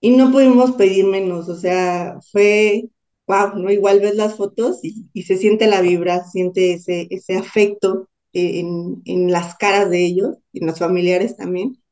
Y 0.00 0.10
no 0.16 0.32
pudimos 0.32 0.72
pedir 0.72 1.06
menos, 1.06 1.48
o 1.48 1.56
sea, 1.56 2.18
fue, 2.32 2.88
wow, 3.26 3.56
¿no? 3.56 3.70
Igual 3.70 4.00
ves 4.00 4.14
las 4.16 4.36
fotos 4.36 4.80
y, 4.82 5.22
se 5.22 5.36
siente 5.36 5.66
la 5.66 5.82
vibra, 5.82 6.24
siente 6.24 6.72
ese, 6.74 7.06
ese 7.10 7.36
afecto 7.36 8.08
en, 8.32 9.02
en 9.04 9.30
las 9.32 9.56
caras 9.56 9.90
de 9.90 10.04
ellos, 10.04 10.38
y 10.52 10.60
en 10.60 10.66
los 10.68 10.78
familiares 10.78 11.36
también. 11.36 11.82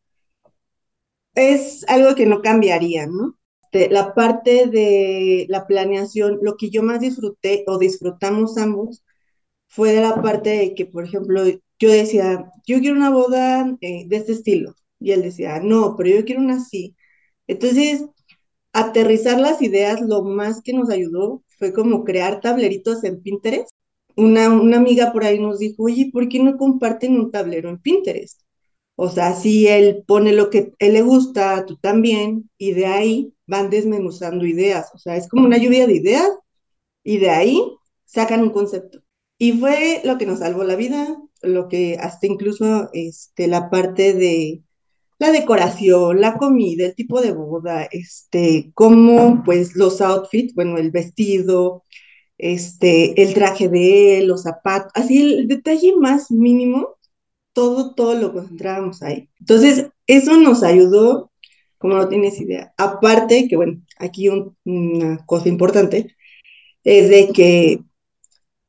Es 1.34 1.84
algo 1.88 2.14
que 2.14 2.26
no 2.26 2.42
cambiaría, 2.42 3.06
¿no? 3.06 3.38
Este, 3.70 3.90
la 3.92 4.14
parte 4.14 4.66
de 4.66 5.46
la 5.48 5.66
planeación, 5.66 6.38
lo 6.42 6.56
que 6.56 6.70
yo 6.70 6.82
más 6.82 7.00
disfruté 7.00 7.64
o 7.66 7.78
disfrutamos 7.78 8.56
ambos 8.58 9.04
fue 9.68 9.92
de 9.92 10.02
la 10.02 10.22
parte 10.22 10.50
de 10.50 10.74
que, 10.74 10.86
por 10.86 11.04
ejemplo, 11.04 11.42
yo 11.78 11.90
decía, 11.90 12.50
yo 12.66 12.80
quiero 12.80 12.96
una 12.96 13.10
boda 13.10 13.76
eh, 13.80 14.04
de 14.08 14.16
este 14.16 14.32
estilo. 14.32 14.74
Y 15.00 15.12
él 15.12 15.22
decía, 15.22 15.60
no, 15.60 15.96
pero 15.96 16.10
yo 16.10 16.24
quiero 16.24 16.40
una 16.42 16.56
así. 16.56 16.96
Entonces, 17.48 18.04
aterrizar 18.72 19.40
las 19.40 19.62
ideas, 19.62 20.00
lo 20.00 20.22
más 20.24 20.62
que 20.62 20.72
nos 20.72 20.90
ayudó 20.90 21.42
fue 21.58 21.72
como 21.72 22.04
crear 22.04 22.40
tableritos 22.40 23.04
en 23.04 23.22
Pinterest. 23.22 23.70
Una, 24.16 24.50
una 24.50 24.78
amiga 24.78 25.12
por 25.12 25.24
ahí 25.24 25.40
nos 25.40 25.58
dijo, 25.58 25.84
oye, 25.84 26.10
¿por 26.12 26.28
qué 26.28 26.40
no 26.42 26.56
comparten 26.56 27.18
un 27.18 27.30
tablero 27.32 27.68
en 27.70 27.78
Pinterest? 27.78 28.40
O 28.96 29.08
sea, 29.10 29.34
si 29.34 29.68
él 29.68 30.04
pone 30.06 30.32
lo 30.32 30.50
que 30.50 30.72
él 30.80 30.94
le 30.94 31.02
gusta, 31.02 31.64
tú 31.66 31.76
también, 31.76 32.50
y 32.58 32.72
de 32.72 32.86
ahí 32.86 33.34
van 33.46 33.70
desmenuzando 33.70 34.44
ideas. 34.44 34.90
O 34.94 34.98
sea, 34.98 35.16
es 35.16 35.28
como 35.28 35.46
una 35.46 35.58
lluvia 35.58 35.86
de 35.86 35.94
ideas 35.94 36.28
y 37.04 37.18
de 37.18 37.30
ahí 37.30 37.62
sacan 38.04 38.42
un 38.42 38.50
concepto. 38.50 39.00
Y 39.38 39.52
fue 39.52 40.02
lo 40.04 40.18
que 40.18 40.26
nos 40.26 40.40
salvó 40.40 40.64
la 40.64 40.76
vida, 40.76 41.16
lo 41.42 41.68
que 41.68 41.96
hasta 42.00 42.26
incluso 42.26 42.90
este, 42.92 43.46
la 43.46 43.70
parte 43.70 44.14
de 44.14 44.62
la 45.18 45.32
decoración, 45.32 46.20
la 46.20 46.34
comida, 46.38 46.86
el 46.86 46.94
tipo 46.94 47.20
de 47.20 47.32
boda, 47.32 47.84
este, 47.90 48.70
cómo 48.74 49.42
pues 49.44 49.74
los 49.76 50.00
outfits, 50.00 50.54
bueno, 50.54 50.78
el 50.78 50.90
vestido, 50.90 51.84
este, 52.38 53.20
el 53.22 53.34
traje 53.34 53.68
de 53.68 54.18
él, 54.18 54.28
los 54.28 54.42
zapatos, 54.44 54.92
así 54.94 55.20
el 55.20 55.48
detalle 55.48 55.96
más 55.96 56.30
mínimo 56.30 56.96
todo, 57.52 57.94
todo 57.94 58.14
lo 58.14 58.32
concentrábamos 58.32 59.02
ahí. 59.02 59.28
Entonces, 59.40 59.88
eso 60.06 60.36
nos 60.36 60.62
ayudó, 60.62 61.32
como 61.78 61.94
no 61.94 62.08
tienes 62.08 62.40
idea. 62.40 62.72
Aparte, 62.76 63.48
que 63.48 63.56
bueno, 63.56 63.82
aquí 63.98 64.28
una 64.28 65.24
cosa 65.26 65.48
importante, 65.48 66.16
es 66.84 67.10
de 67.10 67.32
que 67.32 67.80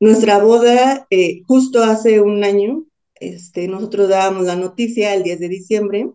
nuestra 0.00 0.42
boda, 0.42 1.06
eh, 1.10 1.42
justo 1.46 1.84
hace 1.84 2.20
un 2.20 2.44
año, 2.44 2.84
este, 3.14 3.68
nosotros 3.68 4.08
dábamos 4.08 4.46
la 4.46 4.56
noticia 4.56 5.14
el 5.14 5.22
10 5.22 5.40
de 5.40 5.48
diciembre 5.48 6.10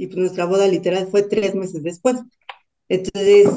y 0.00 0.06
pues 0.08 0.18
nuestra 0.18 0.46
boda 0.46 0.66
literal 0.68 1.08
fue 1.10 1.22
tres 1.24 1.54
meses 1.54 1.82
después. 1.82 2.16
Entonces, 2.88 3.48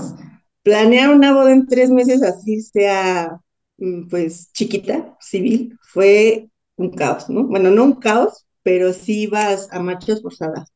planear 0.64 1.14
una 1.16 1.34
boda 1.34 1.52
en 1.54 1.68
tres 1.68 1.90
meses 1.92 2.24
así 2.24 2.62
sea, 2.62 3.40
mm, 3.78 4.08
pues, 4.10 4.52
chiquita, 4.54 5.18
civil, 5.22 5.78
fue 5.94 6.50
un 6.78 6.92
caos, 6.92 7.30
¿no? 7.30 7.46
Bueno, 7.48 7.72
no 7.72 7.84
un 7.86 7.96
caos, 7.96 8.46
pero 8.64 8.94
sí 8.94 9.24
ibas 9.24 9.70
a 9.72 9.80
marchas 9.82 10.22
forzadas. 10.22 10.70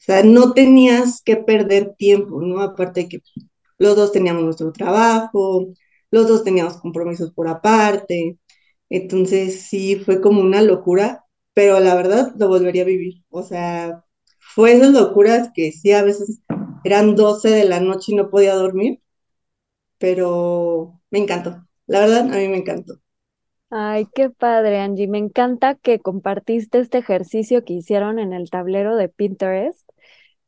O 0.00 0.04
sea, 0.04 0.22
no 0.24 0.52
tenías 0.52 1.22
que 1.22 1.36
perder 1.36 1.94
tiempo, 1.96 2.40
¿no? 2.42 2.60
Aparte 2.60 3.02
de 3.02 3.08
que 3.08 3.20
los 3.78 3.96
dos 3.96 4.12
teníamos 4.12 4.42
nuestro 4.44 4.72
trabajo, 4.72 5.68
los 6.10 6.28
dos 6.28 6.44
teníamos 6.44 6.78
compromisos 6.78 7.32
por 7.32 7.48
aparte. 7.48 8.38
Entonces 8.90 9.62
sí 9.62 9.96
fue 9.96 10.20
como 10.20 10.40
una 10.42 10.62
locura, 10.62 11.24
pero 11.54 11.80
la 11.80 11.94
verdad 11.94 12.34
lo 12.38 12.48
volvería 12.48 12.82
a 12.82 12.86
vivir. 12.86 13.24
O 13.30 13.42
sea, 13.44 14.04
fue 14.54 14.74
esas 14.74 14.92
locuras 14.92 15.50
que 15.54 15.72
sí 15.72 15.92
a 15.92 16.02
veces 16.02 16.40
eran 16.84 17.14
12 17.16 17.50
de 17.50 17.64
la 17.64 17.80
noche 17.80 18.12
y 18.12 18.16
no 18.16 18.30
podía 18.30 18.54
dormir, 18.54 19.00
pero 19.98 21.00
me 21.10 21.20
encantó. 21.20 21.66
La 21.86 22.00
verdad, 22.00 22.20
a 22.32 22.38
mí 22.38 22.48
me 22.48 22.58
encantó. 22.58 23.00
Ay, 23.70 24.06
qué 24.14 24.28
padre, 24.30 24.78
Angie. 24.80 25.08
Me 25.08 25.18
encanta 25.18 25.74
que 25.76 25.98
compartiste 26.00 26.78
este 26.78 26.98
ejercicio 26.98 27.64
que 27.64 27.72
hicieron 27.74 28.18
en 28.18 28.32
el 28.34 28.50
tablero 28.50 28.96
de 28.96 29.08
Pinterest. 29.08 29.88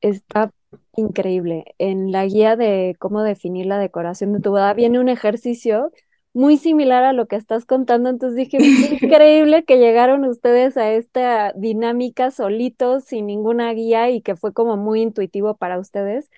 Está 0.03 0.53
increíble. 0.97 1.65
En 1.79 2.13
la 2.13 2.27
guía 2.27 2.57
de 2.57 2.97
cómo 3.01 3.23
definir 3.23 3.67
la 3.67 3.79
decoración 3.79 4.33
de 4.35 4.41
tu 4.41 4.51
boda 4.51 4.75
viene 4.75 5.01
un 5.01 5.09
ejercicio 5.09 5.93
muy 6.35 6.59
similar 6.59 7.05
a 7.05 7.13
lo 7.15 7.27
que 7.29 7.37
estás 7.37 7.65
contando. 7.67 8.11
Entonces 8.11 8.37
dije, 8.37 8.59
increíble 9.03 9.65
que 9.65 9.79
llegaron 9.79 10.25
ustedes 10.27 10.77
a 10.77 10.93
esta 10.93 11.53
dinámica 11.55 12.31
solitos, 12.33 13.05
sin 13.05 13.27
ninguna 13.27 13.73
guía 13.73 14.11
y 14.11 14.21
que 14.23 14.37
fue 14.37 14.53
como 14.53 14.77
muy 14.77 15.03
intuitivo 15.03 15.57
para 15.57 15.79
ustedes. 15.79 16.31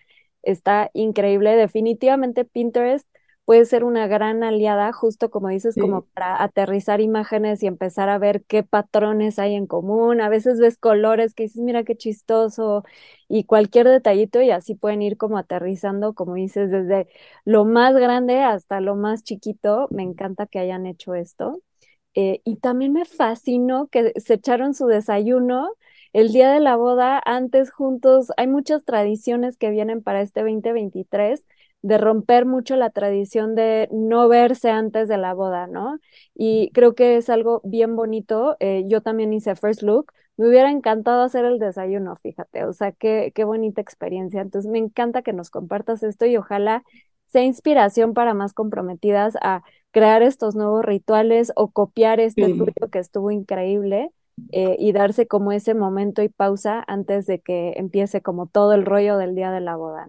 Está 0.43 0.91
increíble. 0.95 1.57
Definitivamente 1.57 2.45
Pinterest 2.45 3.09
puede 3.47 3.65
ser 3.65 3.85
una 3.85 4.09
gran 4.09 4.43
aliada, 4.45 4.93
justo 4.93 5.31
como 5.31 5.49
dices, 5.49 5.77
como 5.79 6.03
para 6.15 6.43
aterrizar 6.43 7.01
imágenes 7.01 7.63
y 7.63 7.69
empezar 7.69 8.09
a 8.11 8.19
ver 8.19 8.45
qué 8.45 8.65
patrones 8.65 9.39
hay 9.39 9.55
en 9.55 9.67
común. 9.69 10.21
A 10.21 10.29
veces 10.29 10.59
ves 10.61 10.79
colores 10.79 11.33
que 11.35 11.45
dices, 11.45 11.63
mira 11.63 11.85
qué 11.85 11.97
chistoso, 11.97 12.85
y 13.29 13.45
cualquier 13.45 13.89
detallito, 13.89 14.43
y 14.43 14.51
así 14.51 14.75
pueden 14.75 15.01
ir 15.03 15.17
como 15.17 15.39
aterrizando, 15.39 16.15
como 16.15 16.35
dices, 16.35 16.71
desde 16.73 17.09
lo 17.45 17.65
más 17.65 17.95
grande 17.95 18.41
hasta 18.43 18.81
lo 18.81 18.97
más 18.97 19.23
chiquito. 19.25 19.89
Me 19.91 20.03
encanta 20.03 20.47
que 20.47 20.59
hayan 20.59 20.87
hecho 20.87 21.15
esto. 21.15 21.63
Eh, 22.15 22.41
y 22.45 22.57
también 22.57 22.93
me 22.93 23.05
fascinó 23.05 23.89
que 23.89 24.13
se 24.17 24.35
echaron 24.35 24.75
su 24.75 24.87
desayuno 24.87 25.71
el 26.13 26.33
día 26.33 26.51
de 26.51 26.61
la 26.61 26.77
boda, 26.77 27.21
antes 27.25 27.71
juntos. 27.71 28.33
Hay 28.39 28.47
muchas 28.49 28.85
tradiciones 28.85 29.57
que 29.59 29.71
vienen 29.71 30.03
para 30.03 30.23
este 30.23 30.41
2023 30.43 31.47
de 31.87 31.99
romper 31.99 32.47
mucho 32.47 32.75
la 32.75 32.91
tradición 32.91 33.55
de 33.55 33.89
no 33.93 34.27
verse 34.29 34.71
antes 34.71 35.07
de 35.09 35.19
la 35.19 35.35
boda, 35.35 35.69
¿no? 35.69 36.01
Y 36.35 36.71
creo 36.73 36.97
que 36.97 37.17
es 37.17 37.31
algo 37.31 37.61
bien 37.63 37.95
bonito. 37.95 38.57
Eh, 38.59 38.83
yo 38.89 39.03
también 39.03 39.33
hice 39.33 39.55
First 39.55 39.83
Look. 39.83 40.13
Me 40.37 40.49
hubiera 40.49 40.73
encantado 40.73 41.23
hacer 41.23 41.45
el 41.45 41.61
desayuno, 41.61 42.17
fíjate, 42.17 42.65
o 42.65 42.73
sea, 42.73 42.91
qué, 42.91 43.31
qué 43.37 43.45
bonita 43.45 43.81
experiencia. 43.81 44.41
Entonces, 44.41 44.69
me 44.69 44.79
encanta 44.79 45.23
que 45.23 45.33
nos 45.33 45.49
compartas 45.49 46.03
esto 46.03 46.27
y 46.27 46.37
ojalá 46.37 46.83
sea 47.27 47.45
inspiración 47.45 48.15
para 48.15 48.35
más 48.35 48.53
comprometidas 48.53 49.37
a 49.41 49.63
crear 49.93 50.23
estos 50.23 50.57
nuevos 50.57 50.85
rituales 50.85 51.53
o 51.55 51.71
copiar 51.71 52.19
este 52.19 52.49
tuyo 52.49 52.91
que 52.91 52.99
estuvo 52.99 53.31
increíble 53.31 54.11
eh, 54.51 54.75
y 54.81 54.91
darse 54.91 55.29
como 55.29 55.53
ese 55.53 55.75
momento 55.75 56.21
y 56.23 56.29
pausa 56.29 56.83
antes 56.89 57.27
de 57.27 57.39
que 57.39 57.75
empiece 57.77 58.23
como 58.23 58.49
todo 58.49 58.73
el 58.73 58.85
rollo 58.85 59.19
del 59.19 59.37
día 59.37 59.53
de 59.53 59.61
la 59.61 59.77
boda. 59.77 60.09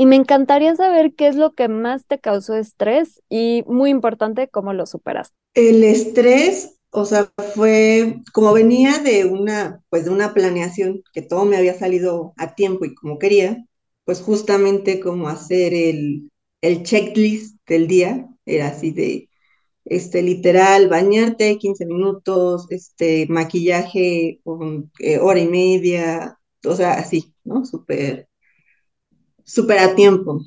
Y 0.00 0.06
me 0.06 0.16
encantaría 0.16 0.74
saber 0.76 1.12
qué 1.14 1.28
es 1.28 1.36
lo 1.36 1.52
que 1.52 1.68
más 1.68 2.06
te 2.06 2.18
causó 2.18 2.56
estrés 2.56 3.20
y, 3.28 3.64
muy 3.66 3.90
importante, 3.90 4.48
cómo 4.48 4.72
lo 4.72 4.86
superaste. 4.86 5.36
El 5.52 5.84
estrés, 5.84 6.78
o 6.88 7.04
sea, 7.04 7.30
fue 7.54 8.22
como 8.32 8.54
venía 8.54 8.96
de 9.00 9.26
una, 9.26 9.82
pues 9.90 10.06
de 10.06 10.10
una 10.10 10.32
planeación 10.32 11.02
que 11.12 11.20
todo 11.20 11.44
me 11.44 11.58
había 11.58 11.78
salido 11.78 12.32
a 12.38 12.54
tiempo 12.54 12.86
y 12.86 12.94
como 12.94 13.18
quería, 13.18 13.62
pues 14.06 14.22
justamente 14.22 15.00
como 15.00 15.28
hacer 15.28 15.74
el, 15.74 16.30
el 16.62 16.82
checklist 16.82 17.58
del 17.66 17.86
día, 17.86 18.26
era 18.46 18.68
así 18.68 18.92
de, 18.92 19.28
este, 19.84 20.22
literal, 20.22 20.88
bañarte 20.88 21.58
15 21.58 21.84
minutos, 21.84 22.68
este, 22.70 23.26
maquillaje 23.28 24.40
eh, 25.00 25.18
hora 25.18 25.40
y 25.40 25.46
media, 25.46 26.38
o 26.64 26.74
sea, 26.74 26.94
así, 26.94 27.34
¿no? 27.44 27.66
Súper 27.66 28.29
súper 29.44 29.78
a 29.78 29.94
tiempo. 29.94 30.40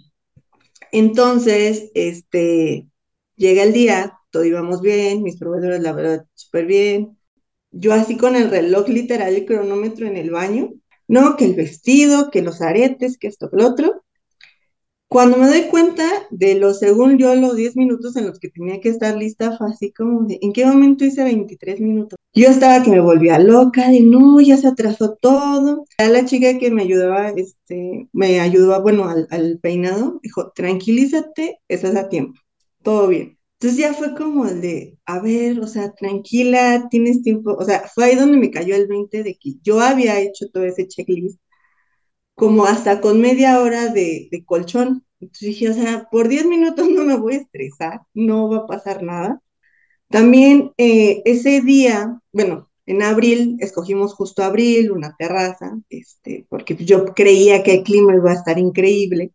Entonces, 0.92 1.92
este, 1.96 2.88
llega 3.36 3.64
el 3.64 3.74
día, 3.74 4.20
todo 4.32 4.46
íbamos 4.46 4.82
bien, 4.82 5.24
mis 5.24 5.38
proveedores, 5.38 5.82
la 5.82 5.94
verdad, 5.94 6.26
súper 6.34 6.66
bien. 6.66 7.18
Yo 7.72 7.94
así 7.94 8.18
con 8.18 8.36
el 8.36 8.50
reloj 8.50 8.88
literal, 8.90 9.34
el 9.34 9.46
cronómetro 9.46 10.06
en 10.08 10.18
el 10.18 10.30
baño, 10.32 10.72
no, 11.08 11.36
que 11.36 11.46
el 11.46 11.56
vestido, 11.56 12.30
que 12.32 12.42
los 12.42 12.62
aretes, 12.62 13.18
que 13.18 13.28
esto, 13.28 13.50
que 13.50 13.58
lo 13.58 13.68
otro. 13.68 14.03
Cuando 15.14 15.38
me 15.38 15.46
doy 15.46 15.68
cuenta 15.70 16.10
de 16.32 16.56
lo, 16.56 16.74
según 16.74 17.20
yo, 17.20 17.36
los 17.36 17.56
10 17.56 17.76
minutos 17.76 18.16
en 18.16 18.26
los 18.26 18.40
que 18.40 18.50
tenía 18.50 18.82
que 18.82 18.90
estar 18.90 19.16
lista, 19.16 19.56
fue 19.60 19.68
así 19.70 19.92
como 19.92 20.24
de, 20.24 20.40
¿en 20.42 20.52
qué 20.54 20.66
momento 20.66 21.06
hice 21.06 21.24
23 21.24 21.82
minutos? 21.82 22.18
Yo 22.34 22.48
estaba 22.48 22.82
que 22.82 22.90
me 22.90 23.00
volvía 23.00 23.38
loca, 23.38 23.92
de 23.92 24.00
no, 24.02 24.42
ya 24.42 24.58
se 24.58 24.70
atrasó 24.70 25.16
todo. 25.22 25.86
A 26.00 26.06
la 26.06 26.26
chica 26.26 26.58
que 26.58 26.72
me 26.72 26.82
ayudaba, 26.82 27.30
este, 27.30 28.10
me 28.12 28.40
ayudó, 28.40 28.82
bueno, 28.82 29.08
al, 29.08 29.28
al 29.30 29.60
peinado, 29.60 30.20
dijo, 30.24 30.52
tranquilízate, 30.56 31.60
estás 31.68 31.96
a 31.96 32.10
tiempo, 32.10 32.40
todo 32.82 33.08
bien. 33.08 33.38
Entonces 33.60 33.78
ya 33.78 33.94
fue 33.94 34.16
como 34.16 34.48
el 34.48 34.62
de, 34.62 34.98
a 35.06 35.20
ver, 35.20 35.60
o 35.60 35.68
sea, 35.68 35.94
tranquila, 35.94 36.88
tienes 36.90 37.22
tiempo, 37.22 37.54
o 37.54 37.64
sea, 37.64 37.84
fue 37.94 38.06
ahí 38.06 38.16
donde 38.16 38.40
me 38.40 38.50
cayó 38.50 38.76
el 38.76 38.88
20 38.88 39.22
de 39.22 39.36
que 39.36 39.52
yo 39.62 39.80
había 39.80 40.20
hecho 40.20 40.48
todo 40.52 40.64
ese 40.64 40.88
checklist 40.88 41.40
como 42.36 42.66
hasta 42.66 43.02
con 43.02 43.22
media 43.22 43.62
hora 43.62 43.90
de, 43.90 44.30
colchón. 44.46 45.06
Entonces 45.20 45.50
dije, 45.50 45.70
o 45.70 45.74
sea, 45.74 46.08
por 46.12 46.28
10 46.28 46.46
minutos 46.46 46.90
no 46.90 47.04
me 47.06 47.18
voy 47.18 47.36
a 47.36 47.38
estresar, 47.38 48.02
no 48.14 48.50
va 48.50 48.58
a 48.60 48.68
pasar 48.68 49.04
nada. 49.04 49.42
También 50.10 50.74
eh, 50.78 51.22
ese 51.26 51.62
día, 51.62 52.20
bueno, 52.32 52.70
en 52.86 53.02
abril, 53.04 53.58
escogimos 53.60 54.14
justo 54.14 54.44
abril, 54.44 54.92
una 54.92 55.16
terraza, 55.18 55.80
este, 55.90 56.46
porque 56.50 56.76
yo 56.76 57.06
creía 57.16 57.64
que 57.64 57.76
el 57.76 57.84
clima 57.84 58.16
iba 58.16 58.32
a 58.32 58.36
estar 58.36 58.60
increíble. 58.60 59.34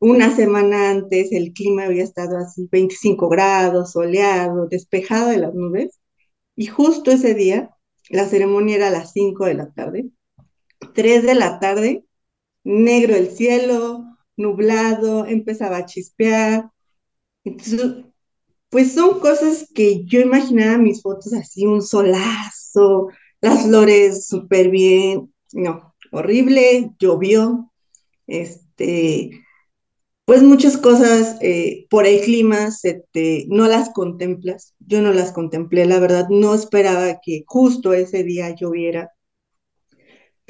Una 0.00 0.34
semana 0.34 0.90
antes 0.90 1.32
el 1.32 1.52
clima 1.52 1.84
había 1.84 2.04
estado 2.04 2.38
así, 2.38 2.68
25 2.72 3.28
grados, 3.28 3.92
soleado, 3.92 4.66
despejado 4.68 5.30
de 5.30 5.38
las 5.38 5.54
nubes. 5.54 6.00
Y 6.56 6.66
justo 6.66 7.10
ese 7.10 7.34
día, 7.34 7.70
la 8.10 8.26
ceremonia 8.26 8.76
era 8.76 8.88
a 8.88 8.90
las 8.90 9.12
5 9.12 9.46
de 9.46 9.54
la 9.54 9.72
tarde. 9.72 10.10
3 10.94 11.22
de 11.24 11.34
la 11.34 11.60
tarde 11.60 12.04
negro 12.64 13.14
el 13.14 13.30
cielo, 13.30 14.04
nublado, 14.36 15.26
empezaba 15.26 15.78
a 15.78 15.86
chispear. 15.86 16.70
Entonces, 17.44 18.04
pues 18.70 18.92
son 18.92 19.20
cosas 19.20 19.68
que 19.74 20.04
yo 20.04 20.20
imaginaba 20.20 20.78
mis 20.78 21.02
fotos 21.02 21.32
así, 21.34 21.66
un 21.66 21.82
solazo, 21.82 23.08
las 23.40 23.64
flores 23.64 24.26
súper 24.26 24.70
bien, 24.70 25.32
no, 25.52 25.94
horrible, 26.12 26.92
llovió, 26.98 27.72
este, 28.26 29.30
pues 30.24 30.42
muchas 30.42 30.76
cosas 30.76 31.36
eh, 31.40 31.86
por 31.90 32.06
el 32.06 32.20
clima 32.20 32.70
se 32.70 33.04
te, 33.10 33.46
no 33.48 33.66
las 33.66 33.90
contemplas, 33.90 34.74
yo 34.78 35.02
no 35.02 35.12
las 35.12 35.32
contemplé, 35.32 35.86
la 35.86 35.98
verdad, 35.98 36.28
no 36.30 36.54
esperaba 36.54 37.20
que 37.20 37.42
justo 37.46 37.92
ese 37.92 38.22
día 38.22 38.54
lloviera 38.54 39.10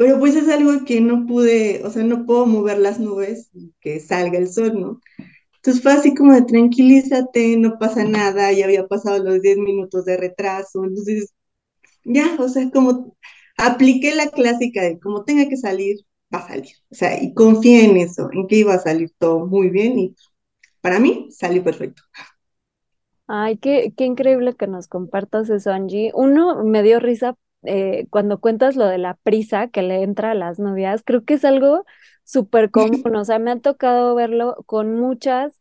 pero 0.00 0.19
pues 0.19 0.35
es 0.35 0.49
algo 0.49 0.87
que 0.87 1.02
no 1.02 1.26
pude, 1.26 1.83
o 1.85 1.90
sea, 1.90 2.02
no 2.04 2.25
puedo 2.25 2.47
mover 2.47 2.78
las 2.78 2.99
nubes 3.00 3.50
y 3.52 3.75
que 3.83 4.00
salga 4.00 4.38
el 4.38 4.50
sol, 4.50 4.80
¿no? 4.80 5.00
Entonces 5.57 5.83
fue 5.83 5.92
así 5.92 6.14
como 6.14 6.35
de 6.35 6.42
tranquilízate, 6.42 7.57
no 7.59 7.78
pasa 7.78 8.04
nada, 8.04 8.52
ya 8.52 8.66
había 8.66 8.87
pasado 8.88 9.23
los 9.25 9.42
10 9.42 9.59
minutos 9.59 10.07
de 10.07 10.16
retraso, 10.16 10.85
entonces 10.85 11.35
ya, 12.04 12.37
o 12.40 12.49
sea, 12.49 12.71
como 12.71 13.16
apliqué 13.59 14.14
la 14.14 14.30
clásica 14.30 14.83
de 14.83 15.00
como 15.00 15.25
tenga 15.25 15.49
que 15.49 15.57
salir, 15.59 15.99
va 16.35 16.40
a 16.40 16.49
salir, 16.49 16.73
o 16.90 16.95
sea, 16.97 17.23
y 17.23 17.35
confié 17.35 17.85
en 17.87 17.97
eso, 17.99 18.30
en 18.33 18.49
que 18.49 18.57
iba 18.57 18.75
a 18.75 18.80
salir 18.80 19.12
todo 19.19 19.47
muy 19.47 19.71
bien 19.71 19.99
y 19.99 20.16
para 20.83 21.00
mí 21.00 21.28
salió 21.33 21.64
perfecto. 21.64 22.02
Ay, 23.26 23.59
qué, 23.59 23.95
qué 23.97 24.04
increíble 24.04 24.54
que 24.57 24.66
nos 24.66 24.88
compartas 24.88 25.49
eso, 25.50 25.71
Angie. 25.71 26.11
Uno, 26.14 26.64
me 26.64 26.83
dio 26.83 26.99
risa 27.00 27.37
eh, 27.62 28.07
cuando 28.11 28.40
cuentas 28.40 28.76
lo 28.76 28.87
de 28.87 28.99
la 28.99 29.14
prisa 29.14 29.69
que 29.69 29.83
le 29.83 30.02
entra 30.02 30.33
a 30.33 30.35
las 30.35 30.59
novias. 30.59 31.02
Creo 31.05 31.25
que 31.25 31.35
es 31.35 31.45
algo 31.45 31.85
súper 32.25 32.71
común, 32.71 33.17
o 33.17 33.25
sea, 33.25 33.38
me 33.38 33.50
ha 33.50 33.61
tocado 33.61 34.14
verlo 34.14 34.57
con 34.67 34.95
muchas, 34.95 35.61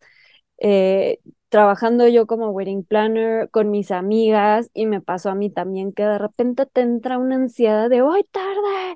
eh, 0.59 1.19
trabajando 1.49 2.07
yo 2.07 2.27
como 2.27 2.51
wedding 2.51 2.83
planner, 2.83 3.49
con 3.51 3.71
mis 3.71 3.91
amigas, 3.91 4.69
y 4.73 4.85
me 4.85 5.01
pasó 5.01 5.29
a 5.29 5.35
mí 5.35 5.49
también 5.49 5.93
que 5.93 6.03
de 6.03 6.17
repente 6.19 6.65
te 6.67 6.81
entra 6.81 7.17
una 7.17 7.35
ansiedad 7.35 7.89
de 7.89 8.01
hoy 8.01 8.23
tarde, 8.31 8.95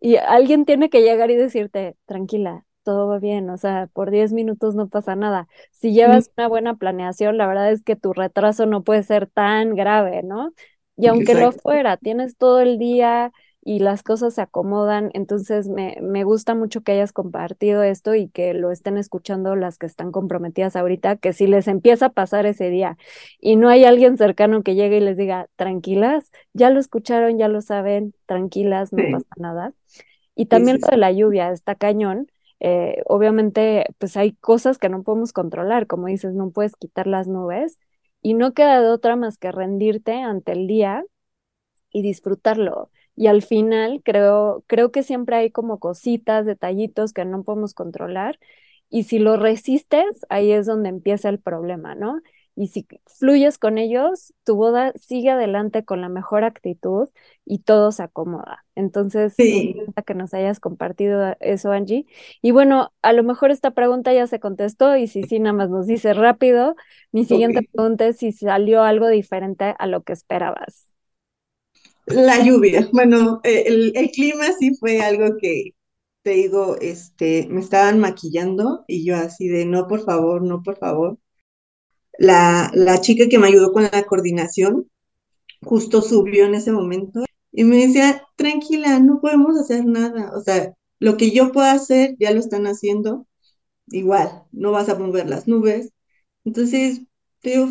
y 0.00 0.16
alguien 0.16 0.64
tiene 0.64 0.90
que 0.90 1.02
llegar 1.02 1.30
y 1.30 1.36
decirte, 1.36 1.96
tranquila, 2.06 2.64
todo 2.84 3.08
va 3.08 3.18
bien, 3.18 3.50
o 3.50 3.56
sea, 3.56 3.88
por 3.92 4.10
10 4.10 4.32
minutos 4.32 4.74
no 4.74 4.88
pasa 4.88 5.16
nada. 5.16 5.48
Si 5.72 5.92
llevas 5.92 6.30
una 6.36 6.48
buena 6.48 6.76
planeación, 6.76 7.36
la 7.36 7.46
verdad 7.46 7.72
es 7.72 7.82
que 7.82 7.96
tu 7.96 8.12
retraso 8.12 8.66
no 8.66 8.82
puede 8.84 9.02
ser 9.02 9.26
tan 9.28 9.74
grave, 9.74 10.22
¿no? 10.22 10.52
Y 10.98 11.06
aunque 11.08 11.34
Exacto. 11.34 11.60
fuera, 11.62 11.96
tienes 11.96 12.36
todo 12.36 12.60
el 12.60 12.78
día 12.78 13.32
y 13.62 13.80
las 13.80 14.02
cosas 14.02 14.34
se 14.34 14.42
acomodan, 14.42 15.10
entonces 15.14 15.68
me, 15.68 15.98
me 16.02 16.24
gusta 16.24 16.54
mucho 16.54 16.82
que 16.82 16.92
hayas 16.92 17.12
compartido 17.12 17.82
esto 17.84 18.14
y 18.14 18.28
que 18.30 18.54
lo 18.54 18.70
estén 18.72 18.98
escuchando 18.98 19.56
las 19.56 19.78
que 19.78 19.86
están 19.86 20.12
comprometidas 20.12 20.76
ahorita, 20.76 21.16
que 21.16 21.32
si 21.34 21.46
les 21.46 21.68
empieza 21.68 22.06
a 22.06 22.10
pasar 22.12 22.46
ese 22.46 22.70
día 22.70 22.98
y 23.40 23.56
no 23.56 23.68
hay 23.68 23.84
alguien 23.84 24.16
cercano 24.18 24.62
que 24.62 24.74
llegue 24.74 24.98
y 24.98 25.00
les 25.00 25.16
diga, 25.18 25.48
tranquilas, 25.56 26.30
ya 26.54 26.70
lo 26.70 26.80
escucharon, 26.80 27.38
ya 27.38 27.48
lo 27.48 27.60
saben, 27.62 28.14
tranquilas, 28.26 28.92
no 28.92 29.04
Sí, 29.04 29.04
pasa 29.06 29.26
nada. 29.36 29.74
Y 30.34 30.46
también 30.46 30.78
sí, 30.78 30.82
lo 30.82 30.88
de 30.90 30.96
la 30.98 31.12
lluvia, 31.12 31.50
está 31.52 31.74
cañón. 31.74 32.28
eh, 32.60 33.02
obviamente, 33.06 33.86
pues 33.98 34.16
hay 34.16 34.32
cosas 34.34 34.78
que 34.78 34.88
no 34.88 35.02
podemos 35.04 35.32
controlar, 35.32 35.86
como 35.86 36.08
dices, 36.08 36.34
no 36.34 36.50
puedes 36.50 36.74
quitar 36.76 37.06
las 37.06 37.28
nubes 37.28 37.78
y 38.22 38.34
no 38.34 38.54
queda 38.54 38.80
de 38.82 38.88
otra 38.90 39.16
más 39.16 39.38
que 39.38 39.52
rendirte 39.52 40.12
ante 40.14 40.52
el 40.52 40.66
día 40.66 41.04
y 41.92 42.02
disfrutarlo. 42.02 42.90
Y 43.16 43.26
al 43.26 43.42
final 43.42 44.02
creo, 44.04 44.64
creo 44.66 44.92
que 44.92 45.02
siempre 45.02 45.36
hay 45.36 45.50
como 45.50 45.78
cositas, 45.80 46.46
detallitos 46.46 47.12
que 47.12 47.24
no 47.24 47.42
podemos 47.44 47.74
controlar. 47.74 48.38
Y 48.90 49.04
si 49.04 49.18
lo 49.18 49.36
resistes, 49.36 50.04
ahí 50.28 50.52
es 50.52 50.66
donde 50.66 50.88
empieza 50.90 51.28
el 51.28 51.40
problema, 51.40 51.94
¿no? 51.94 52.20
Y 52.60 52.68
si 52.68 52.86
fluyes 53.06 53.58
con 53.58 53.78
ellos, 53.78 54.34
tu 54.44 54.56
boda 54.56 54.92
sigue 54.96 55.30
adelante 55.30 55.84
con 55.84 56.00
la 56.00 56.08
mejor 56.08 56.42
actitud 56.44 57.08
y 57.44 57.60
todo 57.60 57.92
se 57.92 58.02
acomoda. 58.02 58.64
Entonces, 58.74 59.44
me 59.48 59.58
Sí, 59.58 59.74
encanta 59.82 60.02
que 60.02 60.14
nos 60.14 60.34
hayas 60.34 60.58
compartido 60.60 61.36
eso, 61.40 61.70
Angie. 61.72 62.06
Y 62.42 62.50
bueno, 62.50 62.92
a 63.02 63.12
lo 63.12 63.22
mejor 63.22 63.50
esta 63.52 63.70
pregunta 63.72 64.12
ya 64.12 64.26
se 64.26 64.40
contestó 64.40 64.96
y 64.96 65.06
si 65.06 65.24
sí, 65.24 65.38
nada 65.40 65.52
más 65.54 65.70
nos 65.70 65.86
dice 65.86 66.14
rápido. 66.14 66.74
Mi 67.12 67.24
siguiente 67.24 67.62
pregunta 67.72 68.06
es 68.08 68.16
si 68.18 68.32
salió 68.32 68.82
algo 68.82 69.08
diferente 69.08 69.74
a 69.78 69.86
lo 69.86 70.02
que 70.02 70.12
esperabas. 70.12 70.88
La 72.06 72.42
lluvia, 72.44 72.88
bueno, 72.92 73.40
eh, 73.44 73.64
el, 73.66 73.92
el 73.96 74.10
clima 74.10 74.46
sí 74.58 74.74
fue 74.76 75.00
algo 75.00 75.36
que, 75.40 75.72
te 76.22 76.30
digo, 76.30 76.76
este, 76.80 77.46
me 77.50 77.60
estaban 77.60 77.98
maquillando 78.00 78.84
y 78.88 79.04
yo 79.06 79.16
así 79.16 79.48
de, 79.48 79.64
no, 79.66 79.86
por 79.88 80.00
favor, 80.04 80.42
no, 80.42 80.62
por 80.62 80.78
favor. 80.78 81.18
La, 82.18 82.70
la 82.74 83.00
chica 83.00 83.28
que 83.30 83.38
me 83.38 83.48
ayudó 83.48 83.72
con 83.72 83.84
la 83.84 84.04
coordinación 84.04 84.90
justo 85.62 86.02
subió 86.02 86.46
en 86.46 86.54
ese 86.54 86.72
momento 86.72 87.24
y 87.52 87.64
me 87.64 87.78
decía, 87.86 88.22
tranquila, 88.36 89.00
no 89.00 89.20
podemos 89.20 89.58
hacer 89.58 89.84
nada. 89.86 90.32
O 90.36 90.40
sea, 90.42 90.74
lo 91.00 91.16
que 91.16 91.30
yo 91.32 91.52
pueda 91.52 91.72
hacer 91.72 92.16
ya 92.20 92.32
lo 92.32 92.40
están 92.40 92.66
haciendo. 92.66 93.26
Igual, 93.88 94.44
no 94.52 94.72
vas 94.72 94.88
a 94.88 94.96
mover 94.98 95.28
las 95.28 95.48
nubes. 95.48 95.92
Entonces, 96.44 97.02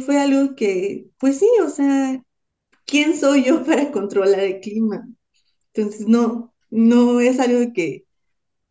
fue 0.06 0.20
algo 0.20 0.56
que, 0.56 1.10
pues 1.20 1.40
sí, 1.40 1.48
o 1.64 1.70
sea, 1.70 2.24
¿quién 2.86 3.18
soy 3.18 3.46
yo 3.46 3.64
para 3.66 3.92
controlar 3.92 4.42
el 4.42 4.60
clima? 4.62 5.08
Entonces, 5.74 6.08
no, 6.08 6.54
no 6.72 7.20
es 7.22 7.40
algo 7.40 7.74
que 7.74 8.06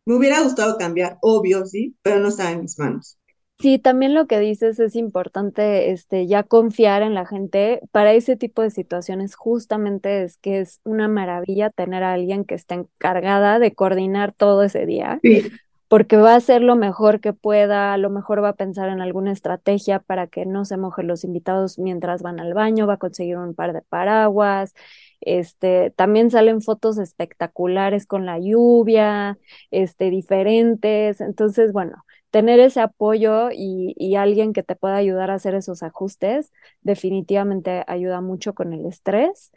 me 0.05 0.15
hubiera 0.15 0.41
gustado 0.43 0.77
cambiar, 0.77 1.17
obvio, 1.21 1.65
sí, 1.65 1.95
pero 2.01 2.19
no 2.19 2.29
está 2.29 2.51
en 2.51 2.61
mis 2.61 2.79
manos. 2.79 3.17
Sí, 3.59 3.79
también 3.79 4.13
lo 4.13 4.27
que 4.27 4.39
dices 4.39 4.79
es 4.79 4.95
importante, 4.95 5.89
este, 5.91 6.27
ya 6.27 6.43
confiar 6.43 7.01
en 7.01 7.15
la 7.15 7.25
gente. 7.25 7.81
Para 7.91 8.13
ese 8.13 8.35
tipo 8.35 8.61
de 8.61 8.69
situaciones, 8.69 9.35
justamente 9.35 10.23
es 10.23 10.37
que 10.37 10.59
es 10.59 10.79
una 10.83 11.07
maravilla 11.07 11.71
tener 11.71 12.03
a 12.03 12.13
alguien 12.13 12.45
que 12.45 12.53
esté 12.53 12.75
encargada 12.75 13.57
de 13.57 13.73
coordinar 13.73 14.31
todo 14.31 14.61
ese 14.61 14.85
día, 14.85 15.23
Sí, 15.23 15.41
porque 15.87 16.17
va 16.17 16.33
a 16.33 16.35
hacer 16.37 16.61
lo 16.61 16.75
mejor 16.75 17.19
que 17.21 17.33
pueda, 17.33 17.93
a 17.93 17.97
lo 17.97 18.09
mejor 18.11 18.43
va 18.43 18.49
a 18.49 18.55
pensar 18.55 18.89
en 18.89 19.01
alguna 19.01 19.31
estrategia 19.31 19.99
para 19.99 20.27
que 20.27 20.45
no 20.45 20.65
se 20.65 20.77
mojen 20.77 21.07
los 21.07 21.23
invitados 21.23 21.79
mientras 21.79 22.21
van 22.21 22.39
al 22.39 22.53
baño, 22.53 22.87
va 22.87 22.95
a 22.95 22.97
conseguir 22.97 23.37
un 23.37 23.55
par 23.55 23.73
de 23.73 23.81
paraguas. 23.81 24.75
Este, 25.21 25.91
también 25.95 26.29
salen 26.29 26.61
fotos 26.61 26.99
espectaculares 26.99 28.05
con 28.05 28.25
la 28.27 28.37
lluvia, 28.39 29.39
este, 29.71 30.11
diferentes. 30.11 31.21
Entonces, 31.21 31.71
bueno 31.73 32.03
tener 32.37 32.59
ese 32.59 32.81
apoyo 32.81 33.49
y, 33.51 34.15
alguien 34.15 34.53
que 34.53 34.61
te 34.61 34.75
pueda 34.75 34.95
ayudar 34.97 35.31
a 35.31 35.35
hacer 35.35 35.55
esos 35.55 35.81
ajustes 35.81 36.51
definitivamente 36.81 37.83
ayuda 37.87 38.21
mucho 38.21 38.53
con 38.53 38.73
el 38.73 38.85
estrés. 38.85 39.51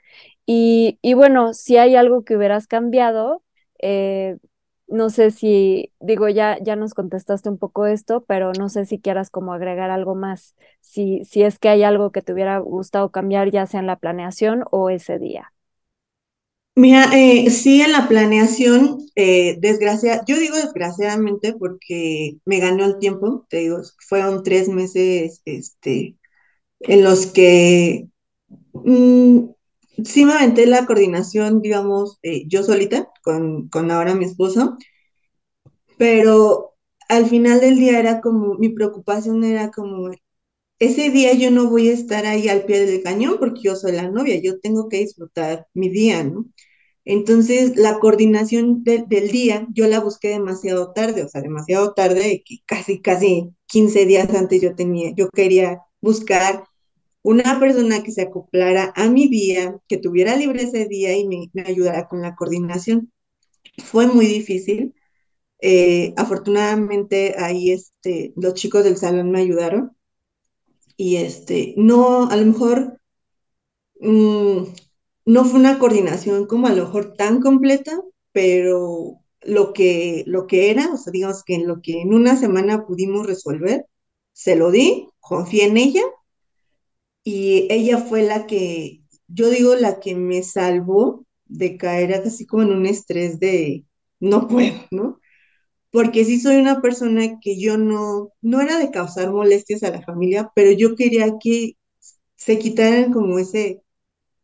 Y, 0.46 0.98
y 1.02 1.12
bueno, 1.12 1.52
si 1.52 1.76
hay 1.76 1.94
algo 1.94 2.24
que 2.24 2.36
hubieras 2.38 2.66
cambiado, 2.66 3.42
eh, 3.82 4.38
no 4.88 5.10
sé 5.10 5.30
si, 5.30 5.92
digo, 6.00 6.30
ya, 6.30 6.56
ya 6.62 6.74
nos 6.74 6.94
contestaste 6.94 7.50
un 7.50 7.58
poco 7.58 7.84
esto, 7.86 8.24
pero 8.24 8.52
no 8.58 8.70
sé 8.70 8.86
si 8.86 8.98
quieras 8.98 9.28
como 9.28 9.52
agregar 9.52 9.90
algo 9.90 10.14
más, 10.14 10.56
si, 10.80 11.22
si 11.26 11.42
es 11.42 11.58
que 11.58 11.68
hay 11.68 11.82
algo 11.82 12.12
que 12.12 12.22
te 12.22 12.32
hubiera 12.32 12.58
gustado 12.60 13.10
cambiar, 13.10 13.50
ya 13.50 13.66
sea 13.66 13.80
en 13.80 13.86
la 13.88 13.96
planeación 13.96 14.64
o 14.70 14.88
ese 14.88 15.18
día. 15.18 15.52
Mira, 16.80 17.10
eh, 17.14 17.50
sí, 17.50 17.82
en 17.82 17.92
la 17.92 18.08
planeación, 18.08 18.98
eh, 19.14 19.56
desgracia, 19.60 20.22
yo 20.26 20.38
digo 20.38 20.56
desgraciadamente 20.56 21.52
porque 21.58 22.38
me 22.46 22.58
ganó 22.58 22.86
el 22.86 22.98
tiempo, 22.98 23.46
te 23.50 23.58
digo, 23.58 23.80
fueron 24.08 24.42
tres 24.42 24.68
meses, 24.68 25.42
este, 25.44 26.16
en 26.80 27.04
los 27.04 27.26
que 27.26 28.08
mm, 28.74 29.40
sí 30.04 30.24
me 30.26 30.34
aventé 30.34 30.66
la 30.66 30.86
coordinación, 30.86 31.62
digamos, 31.62 32.18
eh, 32.22 32.44
yo 32.48 32.62
solita, 32.64 33.08
con, 33.24 33.68
con 33.70 33.90
ahora 33.90 34.14
mi 34.16 34.26
esposo, 34.26 34.78
pero 35.98 36.74
al 37.08 37.26
final 37.26 37.60
del 37.60 37.76
día 37.76 37.98
era 37.98 38.20
como, 38.20 38.54
mi 38.54 38.68
preocupación 38.70 39.44
era 39.44 39.70
como, 39.70 40.10
ese 40.80 41.10
día 41.10 41.34
yo 41.34 41.50
no 41.50 41.70
voy 41.70 41.88
a 41.90 41.94
estar 41.94 42.26
ahí 42.26 42.48
al 42.48 42.64
pie 42.64 42.86
del 42.86 43.02
cañón 43.02 43.36
porque 43.40 43.62
yo 43.64 43.76
soy 43.76 43.92
la 43.94 44.10
novia, 44.10 44.40
yo 44.42 44.60
tengo 44.60 44.88
que 44.90 44.98
disfrutar 44.98 45.66
mi 45.74 45.90
día, 45.90 46.24
¿no? 46.24 46.46
Entonces, 47.10 47.76
la 47.76 47.98
coordinación 47.98 48.84
de- 48.84 49.04
del 49.08 49.30
día 49.32 49.66
yo 49.74 49.88
la 49.88 49.98
busqué 49.98 50.28
demasiado 50.28 50.92
tarde, 50.92 51.24
o 51.24 51.28
sea, 51.28 51.40
demasiado 51.42 51.92
tarde, 51.92 52.44
casi, 52.66 53.00
casi 53.00 53.50
15 53.66 54.06
días 54.06 54.32
antes 54.32 54.62
yo 54.62 54.76
tenía, 54.76 55.12
yo 55.16 55.28
quería 55.30 55.80
buscar 56.00 56.64
una 57.22 57.58
persona 57.58 58.04
que 58.04 58.12
se 58.12 58.22
acoplara 58.22 58.92
a 58.94 59.10
mi 59.10 59.28
día, 59.28 59.76
que 59.88 59.98
tuviera 59.98 60.36
libre 60.36 60.62
ese 60.62 60.86
día 60.86 61.16
y 61.18 61.26
me, 61.26 61.50
ayudara 61.66 62.06
con 62.08 62.22
la 62.22 62.36
coordinación. 62.36 63.12
Fue 63.84 64.06
muy 64.06 64.26
difícil. 64.26 64.94
Eh, 65.60 66.14
afortunadamente 66.16 67.34
ahí 67.38 67.72
este, 67.72 68.32
los 68.36 68.54
chicos 68.54 68.84
del 68.84 68.96
salón 68.96 69.32
me 69.32 69.40
ayudaron 69.40 69.96
y 70.96 71.16
este, 71.16 71.74
no, 71.76 72.30
a 72.30 72.36
lo 72.36 72.46
mejor 72.46 73.00
mm, 74.00 74.64
no 75.30 75.44
fue 75.44 75.60
una 75.60 75.78
coordinación 75.78 76.46
como 76.46 76.66
a 76.66 76.72
lo 76.72 76.84
mejor 76.84 77.14
tan 77.14 77.40
completa, 77.40 78.00
pero 78.32 79.20
lo 79.42 79.72
que, 79.72 80.24
lo 80.26 80.46
que 80.48 80.70
era, 80.70 80.92
o 80.92 80.96
sea, 80.96 81.12
digamos 81.12 81.44
que 81.44 81.54
en 81.54 81.68
lo 81.68 81.80
que 81.82 82.02
en 82.02 82.12
una 82.14 82.36
semana 82.36 82.84
pudimos 82.86 83.26
resolver, 83.26 83.86
se 84.32 84.56
lo 84.56 84.70
di, 84.72 85.08
confié 85.20 85.66
en 85.66 85.76
ella 85.76 86.02
y 87.24 87.66
ella 87.70 87.98
fue 87.98 88.22
la 88.22 88.46
que, 88.46 89.02
yo 89.28 89.50
digo, 89.50 89.74
la 89.76 90.00
que 90.00 90.14
me 90.14 90.42
salvó 90.42 91.26
de 91.46 91.76
caer 91.76 92.14
así 92.14 92.46
como 92.46 92.62
en 92.62 92.72
un 92.72 92.86
estrés 92.86 93.38
de 93.40 93.84
no 94.20 94.48
puedo, 94.48 94.74
¿no? 94.90 95.20
Porque 95.90 96.24
sí 96.24 96.40
soy 96.40 96.56
una 96.56 96.82
persona 96.82 97.40
que 97.40 97.60
yo 97.60 97.78
no, 97.78 98.32
no 98.42 98.60
era 98.60 98.78
de 98.78 98.90
causar 98.90 99.32
molestias 99.32 99.82
a 99.84 99.90
la 99.90 100.02
familia, 100.02 100.52
pero 100.54 100.72
yo 100.72 100.96
quería 100.96 101.38
que 101.42 101.76
se 102.36 102.58
quitaran 102.58 103.12
como 103.12 103.38
ese 103.38 103.82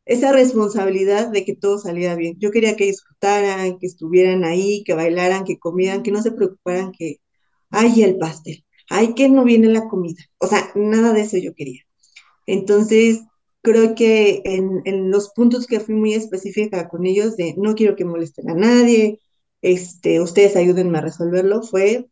esa 0.07 0.33
responsabilidad 0.33 1.31
de 1.31 1.45
que 1.45 1.57
todo 1.57 1.79
saliera 1.79 2.17
bien. 2.17 2.37
Yo 2.41 2.51
quería 2.53 2.77
que 2.77 2.87
disfrutaran, 2.87 3.79
que 3.79 3.87
estuvieran 3.87 4.45
ahí, 4.45 4.85
que 4.85 4.95
bailaran, 4.95 5.45
que 5.45 5.59
comieran, 5.59 6.03
que 6.05 6.13
no 6.13 6.23
se 6.23 6.33
preocuparan 6.33 6.93
que, 6.93 7.19
ay, 7.71 8.03
el 8.05 8.19
pastel, 8.19 8.65
ay, 8.91 9.15
que 9.15 9.29
no 9.29 9.45
viene 9.45 9.69
la 9.69 9.89
comida. 9.89 10.23
O 10.39 10.47
sea, 10.49 10.71
nada 10.77 11.13
de 11.13 11.23
eso 11.23 11.39
yo 11.39 11.55
quería. 11.55 11.83
Entonces, 12.47 13.23
creo 13.63 13.95
que 13.95 14.43
en, 14.45 14.83
en 14.85 15.11
los 15.11 15.31
puntos 15.31 15.67
que 15.67 15.81
fui 15.81 15.95
muy 15.95 16.15
específica 16.15 16.89
con 16.89 17.07
ellos 17.07 17.37
de 17.37 17.55
no 17.57 17.75
quiero 17.75 17.97
que 17.97 18.05
molesten 18.05 18.51
a 18.51 18.55
nadie, 18.55 19.21
este, 19.63 20.21
ustedes 20.21 20.57
ayúdenme 20.57 20.99
a 20.99 21.03
resolverlo, 21.03 21.63
fue 21.63 22.09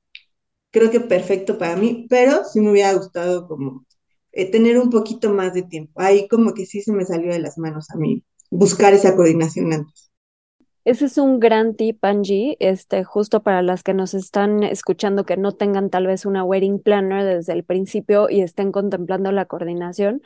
creo 0.70 0.90
que 0.90 1.00
perfecto 1.00 1.58
para 1.58 1.76
mí, 1.76 2.06
pero 2.10 2.44
sí 2.44 2.60
me 2.60 2.70
hubiera 2.70 2.92
gustado 2.94 3.46
como 3.48 3.86
eh, 4.34 4.50
tener 4.50 4.78
un 4.78 4.90
poquito 4.90 5.32
más 5.32 5.54
de 5.54 5.62
tiempo. 5.62 6.00
Ahí 6.00 6.28
como 6.28 6.54
que 6.54 6.66
sí 6.66 6.82
se 6.82 6.92
me 6.92 7.04
salió 7.04 7.32
de 7.32 7.38
las 7.38 7.58
manos 7.58 7.90
a 7.90 7.96
mí 7.96 8.22
buscar 8.50 8.94
esa 8.94 9.14
coordinación 9.16 9.72
antes. 9.72 10.10
Ese 10.84 11.06
es 11.06 11.16
un 11.16 11.40
gran 11.40 11.76
tip, 11.76 12.04
Angie, 12.04 12.58
este, 12.60 13.04
justo 13.04 13.42
para 13.42 13.62
las 13.62 13.82
que 13.82 13.94
nos 13.94 14.12
están 14.12 14.62
escuchando 14.62 15.24
que 15.24 15.38
no 15.38 15.52
tengan 15.52 15.88
tal 15.88 16.06
vez 16.06 16.26
una 16.26 16.44
wedding 16.44 16.78
planner 16.78 17.24
desde 17.24 17.54
el 17.54 17.64
principio 17.64 18.28
y 18.28 18.42
estén 18.42 18.70
contemplando 18.70 19.32
la 19.32 19.46
coordinación. 19.46 20.20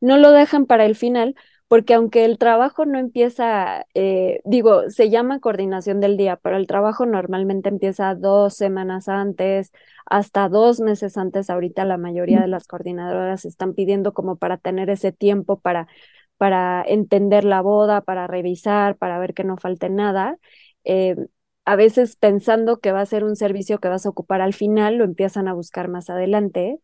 No 0.00 0.18
lo 0.18 0.32
dejan 0.32 0.66
para 0.66 0.84
el 0.84 0.96
final, 0.96 1.34
porque 1.72 1.94
aunque 1.94 2.26
el 2.26 2.36
trabajo 2.36 2.84
no 2.84 2.98
empieza, 2.98 3.86
eh, 3.94 4.42
digo, 4.44 4.90
se 4.90 5.08
llama 5.08 5.40
coordinación 5.40 6.00
del 6.00 6.18
día, 6.18 6.36
pero 6.36 6.58
el 6.58 6.66
trabajo 6.66 7.06
normalmente 7.06 7.70
empieza 7.70 8.14
dos 8.14 8.54
semanas 8.54 9.08
antes, 9.08 9.72
hasta 10.04 10.50
dos 10.50 10.80
meses 10.80 11.16
antes. 11.16 11.48
Ahorita 11.48 11.86
la 11.86 11.96
mayoría 11.96 12.42
de 12.42 12.48
las 12.48 12.66
coordinadoras 12.66 13.46
están 13.46 13.72
pidiendo 13.72 14.12
como 14.12 14.36
para 14.36 14.58
tener 14.58 14.90
ese 14.90 15.12
tiempo 15.12 15.60
para, 15.60 15.88
para 16.36 16.84
entender 16.86 17.44
la 17.44 17.62
boda, 17.62 18.02
para 18.02 18.26
revisar, 18.26 18.98
para 18.98 19.18
ver 19.18 19.32
que 19.32 19.44
no 19.44 19.56
falte 19.56 19.88
nada. 19.88 20.36
Eh, 20.84 21.16
a 21.64 21.76
veces 21.76 22.16
pensando 22.16 22.80
que 22.80 22.92
va 22.92 23.00
a 23.00 23.06
ser 23.06 23.24
un 23.24 23.34
servicio 23.36 23.78
que 23.78 23.88
vas 23.88 24.04
a 24.04 24.10
ocupar 24.10 24.42
al 24.42 24.52
final, 24.52 24.96
lo 24.96 25.04
empiezan 25.04 25.48
a 25.48 25.54
buscar 25.54 25.88
más 25.88 26.10
adelante 26.10 26.80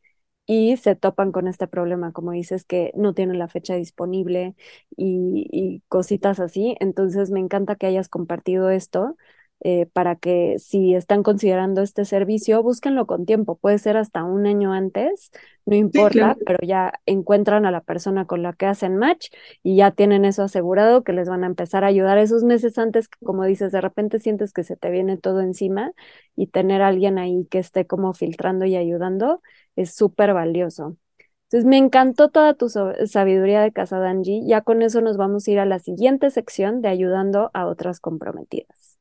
y 0.48 0.78
se 0.78 0.96
topan 0.96 1.30
con 1.30 1.46
este 1.46 1.68
problema, 1.68 2.12
como 2.12 2.32
dices, 2.32 2.64
que 2.64 2.90
no 2.96 3.12
tienen 3.12 3.38
la 3.38 3.48
fecha 3.48 3.74
disponible 3.74 4.54
y, 4.96 5.82
cositas 5.88 6.40
así. 6.40 6.74
Entonces, 6.80 7.30
me 7.30 7.38
encanta 7.38 7.76
que 7.76 7.86
hayas 7.86 8.08
compartido 8.08 8.70
esto. 8.70 9.16
Eh, 9.60 9.86
para 9.92 10.14
que 10.14 10.54
si 10.60 10.94
están 10.94 11.24
considerando 11.24 11.82
este 11.82 12.04
servicio, 12.04 12.62
búsquenlo 12.62 13.06
con 13.06 13.26
tiempo, 13.26 13.56
puede 13.56 13.78
ser 13.78 13.96
hasta 13.96 14.22
un 14.22 14.46
año 14.46 14.72
antes, 14.72 15.32
no 15.66 15.74
importa, 15.74 16.36
pero 16.46 16.60
ya 16.64 16.92
encuentran 17.06 17.66
a 17.66 17.72
la 17.72 17.80
persona 17.80 18.24
con 18.24 18.44
la 18.44 18.52
que 18.52 18.66
hacen 18.66 18.96
match 18.96 19.30
y 19.64 19.74
ya 19.74 19.90
tienen 19.90 20.24
eso 20.24 20.44
asegurado 20.44 21.02
que 21.02 21.12
les 21.12 21.28
van 21.28 21.42
a 21.42 21.48
empezar 21.48 21.82
a 21.82 21.88
ayudar 21.88 22.18
esos 22.18 22.44
meses 22.44 22.78
antes, 22.78 23.08
que 23.08 23.18
como 23.26 23.44
dices, 23.44 23.72
de 23.72 23.80
repente 23.80 24.20
sientes 24.20 24.52
que 24.52 24.62
se 24.62 24.76
te 24.76 24.90
viene 24.90 25.16
todo 25.16 25.40
encima 25.40 25.90
y 26.36 26.46
tener 26.46 26.80
a 26.80 26.86
alguien 26.86 27.18
ahí 27.18 27.44
que 27.50 27.58
esté 27.58 27.84
como 27.84 28.14
filtrando 28.14 28.64
y 28.64 28.76
ayudando 28.76 29.42
es 29.80 29.94
súper 29.94 30.34
valioso. 30.34 30.96
Entonces, 31.44 31.64
me 31.66 31.78
encantó 31.78 32.28
toda 32.30 32.54
tu 32.54 32.68
sabiduría 32.68 33.62
de 33.62 33.72
casa, 33.72 33.98
Danji. 33.98 34.46
Ya 34.46 34.60
con 34.62 34.82
eso 34.82 35.00
nos 35.00 35.16
vamos 35.16 35.48
a 35.48 35.50
ir 35.50 35.58
a 35.60 35.66
la 35.66 35.78
siguiente 35.78 36.30
sección 36.30 36.82
de 36.82 36.88
ayudando 36.88 37.50
a 37.54 37.66
otras 37.66 38.00
comprometidas. 38.00 38.98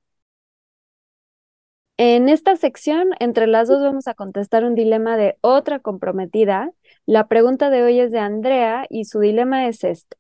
En 1.98 2.30
esta 2.30 2.56
sección, 2.56 3.10
entre 3.20 3.48
las 3.48 3.68
dos 3.68 3.82
vamos 3.82 4.08
a 4.08 4.14
contestar 4.14 4.64
un 4.64 4.76
dilema 4.76 5.18
de 5.18 5.38
otra 5.42 5.80
comprometida. 5.80 6.72
La 7.06 7.28
pregunta 7.28 7.70
de 7.72 7.84
hoy 7.84 8.00
es 8.00 8.12
de 8.12 8.20
Andrea 8.20 8.86
y 8.90 9.06
su 9.06 9.20
dilema 9.20 9.68
es 9.68 9.84
este. 9.84 10.18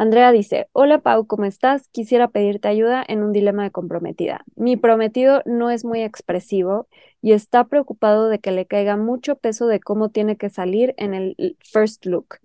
Andrea 0.00 0.30
dice, 0.30 0.68
hola 0.70 1.00
Pau, 1.00 1.26
¿cómo 1.26 1.44
estás? 1.44 1.88
Quisiera 1.88 2.28
pedirte 2.28 2.68
ayuda 2.68 3.04
en 3.08 3.24
un 3.24 3.32
dilema 3.32 3.64
de 3.64 3.72
comprometida. 3.72 4.44
Mi 4.54 4.76
prometido 4.76 5.42
no 5.44 5.70
es 5.70 5.84
muy 5.84 6.02
expresivo 6.02 6.86
y 7.20 7.32
está 7.32 7.64
preocupado 7.64 8.28
de 8.28 8.38
que 8.38 8.52
le 8.52 8.64
caiga 8.64 8.96
mucho 8.96 9.34
peso 9.34 9.66
de 9.66 9.80
cómo 9.80 10.10
tiene 10.10 10.36
que 10.36 10.50
salir 10.50 10.94
en 10.98 11.14
el 11.14 11.56
first 11.64 12.06
look. 12.06 12.36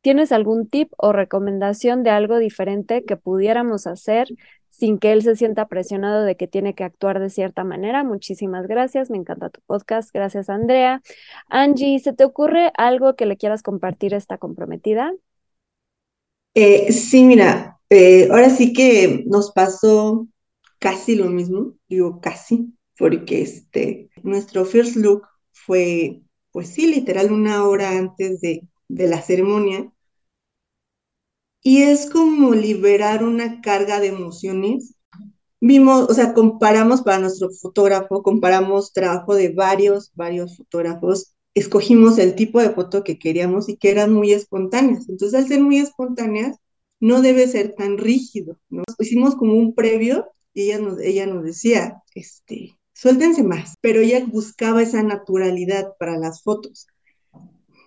¿Tienes 0.00 0.32
algún 0.32 0.68
tip 0.68 0.92
o 0.96 1.12
recomendación 1.12 2.02
de 2.02 2.10
algo 2.10 2.38
diferente 2.38 3.04
que 3.04 3.16
pudiéramos 3.16 3.86
hacer 3.86 4.26
sin 4.70 4.98
que 4.98 5.12
él 5.12 5.22
se 5.22 5.36
sienta 5.36 5.68
presionado 5.68 6.24
de 6.24 6.36
que 6.36 6.48
tiene 6.48 6.74
que 6.74 6.82
actuar 6.82 7.20
de 7.20 7.30
cierta 7.30 7.62
manera? 7.62 8.02
Muchísimas 8.02 8.66
gracias, 8.66 9.10
me 9.10 9.16
encanta 9.16 9.48
tu 9.50 9.60
podcast. 9.64 10.10
Gracias, 10.12 10.50
Andrea. 10.50 11.02
Angie, 11.48 12.00
¿se 12.00 12.12
te 12.12 12.24
ocurre 12.24 12.72
algo 12.76 13.14
que 13.14 13.26
le 13.26 13.36
quieras 13.36 13.62
compartir 13.62 14.12
a 14.12 14.18
esta 14.18 14.38
comprometida? 14.38 15.12
Eh, 16.56 16.92
sí, 16.92 17.22
mira, 17.24 17.78
eh, 17.90 18.28
ahora 18.30 18.50
sí 18.50 18.72
que 18.72 19.24
nos 19.26 19.52
pasó 19.52 20.26
casi 20.80 21.14
lo 21.16 21.26
mismo, 21.26 21.74
digo 21.88 22.20
casi, 22.20 22.74
porque 22.98 23.42
este, 23.42 24.10
nuestro 24.22 24.64
first 24.64 24.96
look 24.96 25.24
fue, 25.52 26.22
pues 26.52 26.68
sí, 26.70 26.86
literal 26.86 27.32
una 27.32 27.64
hora 27.68 27.90
antes 27.98 28.40
de, 28.40 28.68
de 28.88 29.08
la 29.08 29.22
ceremonia. 29.22 29.92
Y 31.62 31.82
es 31.82 32.08
como 32.10 32.54
liberar 32.54 33.22
una 33.24 33.60
carga 33.60 34.00
de 34.00 34.06
emociones. 34.08 34.94
Vimos, 35.60 36.10
o 36.10 36.14
sea, 36.14 36.34
comparamos 36.34 37.02
para 37.02 37.20
nuestro 37.20 37.50
fotógrafo, 37.50 38.22
comparamos 38.24 38.92
trabajo 38.94 39.36
de 39.36 39.50
varios, 39.50 40.12
varios 40.16 40.58
fotógrafos 40.58 41.35
escogimos 41.56 42.18
el 42.18 42.34
tipo 42.34 42.60
de 42.60 42.70
foto 42.70 43.02
que 43.02 43.18
queríamos 43.18 43.68
y 43.68 43.76
que 43.76 43.90
eran 43.90 44.12
muy 44.12 44.32
espontáneas. 44.32 45.08
Entonces, 45.08 45.38
al 45.38 45.48
ser 45.48 45.62
muy 45.62 45.78
espontáneas, 45.78 46.58
no 47.00 47.22
debe 47.22 47.48
ser 47.48 47.74
tan 47.74 47.98
rígido, 47.98 48.58
¿no? 48.68 48.84
Hicimos 48.98 49.36
como 49.36 49.54
un 49.54 49.74
previo 49.74 50.26
y 50.54 50.64
ella 50.64 50.78
nos, 50.78 51.00
ella 51.00 51.26
nos 51.26 51.44
decía, 51.44 52.02
este, 52.14 52.76
suéltense 52.92 53.42
más, 53.42 53.74
pero 53.80 54.00
ella 54.00 54.24
buscaba 54.26 54.82
esa 54.82 55.02
naturalidad 55.02 55.94
para 55.98 56.18
las 56.18 56.42
fotos. 56.42 56.86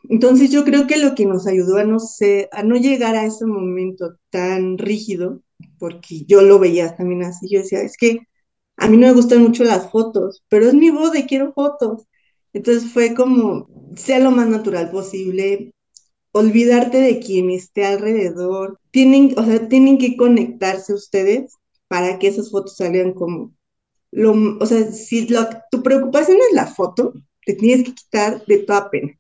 Entonces 0.10 0.50
yo 0.50 0.66
creo 0.66 0.88
que 0.88 0.98
lo 0.98 1.14
que 1.14 1.26
nos 1.28 1.46
ayudó 1.46 1.78
a 1.78 1.84
no, 1.84 2.00
sé, 2.00 2.50
a 2.52 2.64
no 2.64 2.76
llegar 2.76 3.16
a 3.16 3.26
ese 3.26 3.46
momento 3.46 4.16
tan 4.32 4.80
rígido, 4.80 5.42
porque 5.78 6.26
yo 6.26 6.42
lo 6.42 6.58
veía 6.58 6.96
también 6.96 7.24
así, 7.24 7.48
yo 7.52 7.60
decía, 7.60 7.82
es 7.82 7.98
que 7.98 8.20
a 8.78 8.88
mí 8.88 8.98
no 8.98 9.08
me 9.08 9.14
gustan 9.14 9.44
mucho 9.44 9.64
las 9.64 9.92
fotos, 9.92 10.44
pero 10.50 10.68
es 10.68 10.74
mi 10.74 10.90
boda 10.90 11.20
y 11.20 11.28
quiero 11.28 11.54
fotos. 11.54 12.08
Entonces 12.54 12.92
fue 12.92 13.14
como, 13.14 13.68
sea 13.96 14.20
lo 14.20 14.32
más 14.32 14.48
natural 14.48 14.92
posible, 14.92 15.72
olvidarte 16.32 17.00
de 17.00 17.20
quien 17.20 17.50
esté 17.50 17.86
alrededor. 17.86 18.80
Tienen, 18.92 19.34
o 19.38 19.44
sea, 19.46 19.68
tienen 19.68 19.98
que 19.98 20.18
conectarse 20.18 20.94
ustedes 20.94 21.56
para 21.88 22.20
que 22.20 22.28
esas 22.28 22.52
fotos 22.52 22.78
salgan 22.78 23.14
como 23.14 23.54
lo, 24.12 24.34
o 24.60 24.66
sea, 24.66 24.92
si 24.92 25.28
tu 25.72 25.84
preocupación 25.84 26.38
es 26.38 26.56
la 26.56 26.66
foto, 26.68 27.14
te 27.46 27.54
tienes 27.54 27.86
que 27.86 27.94
quitar 27.96 28.46
de 28.46 28.60
toda 28.60 28.90
pena. 28.90 29.20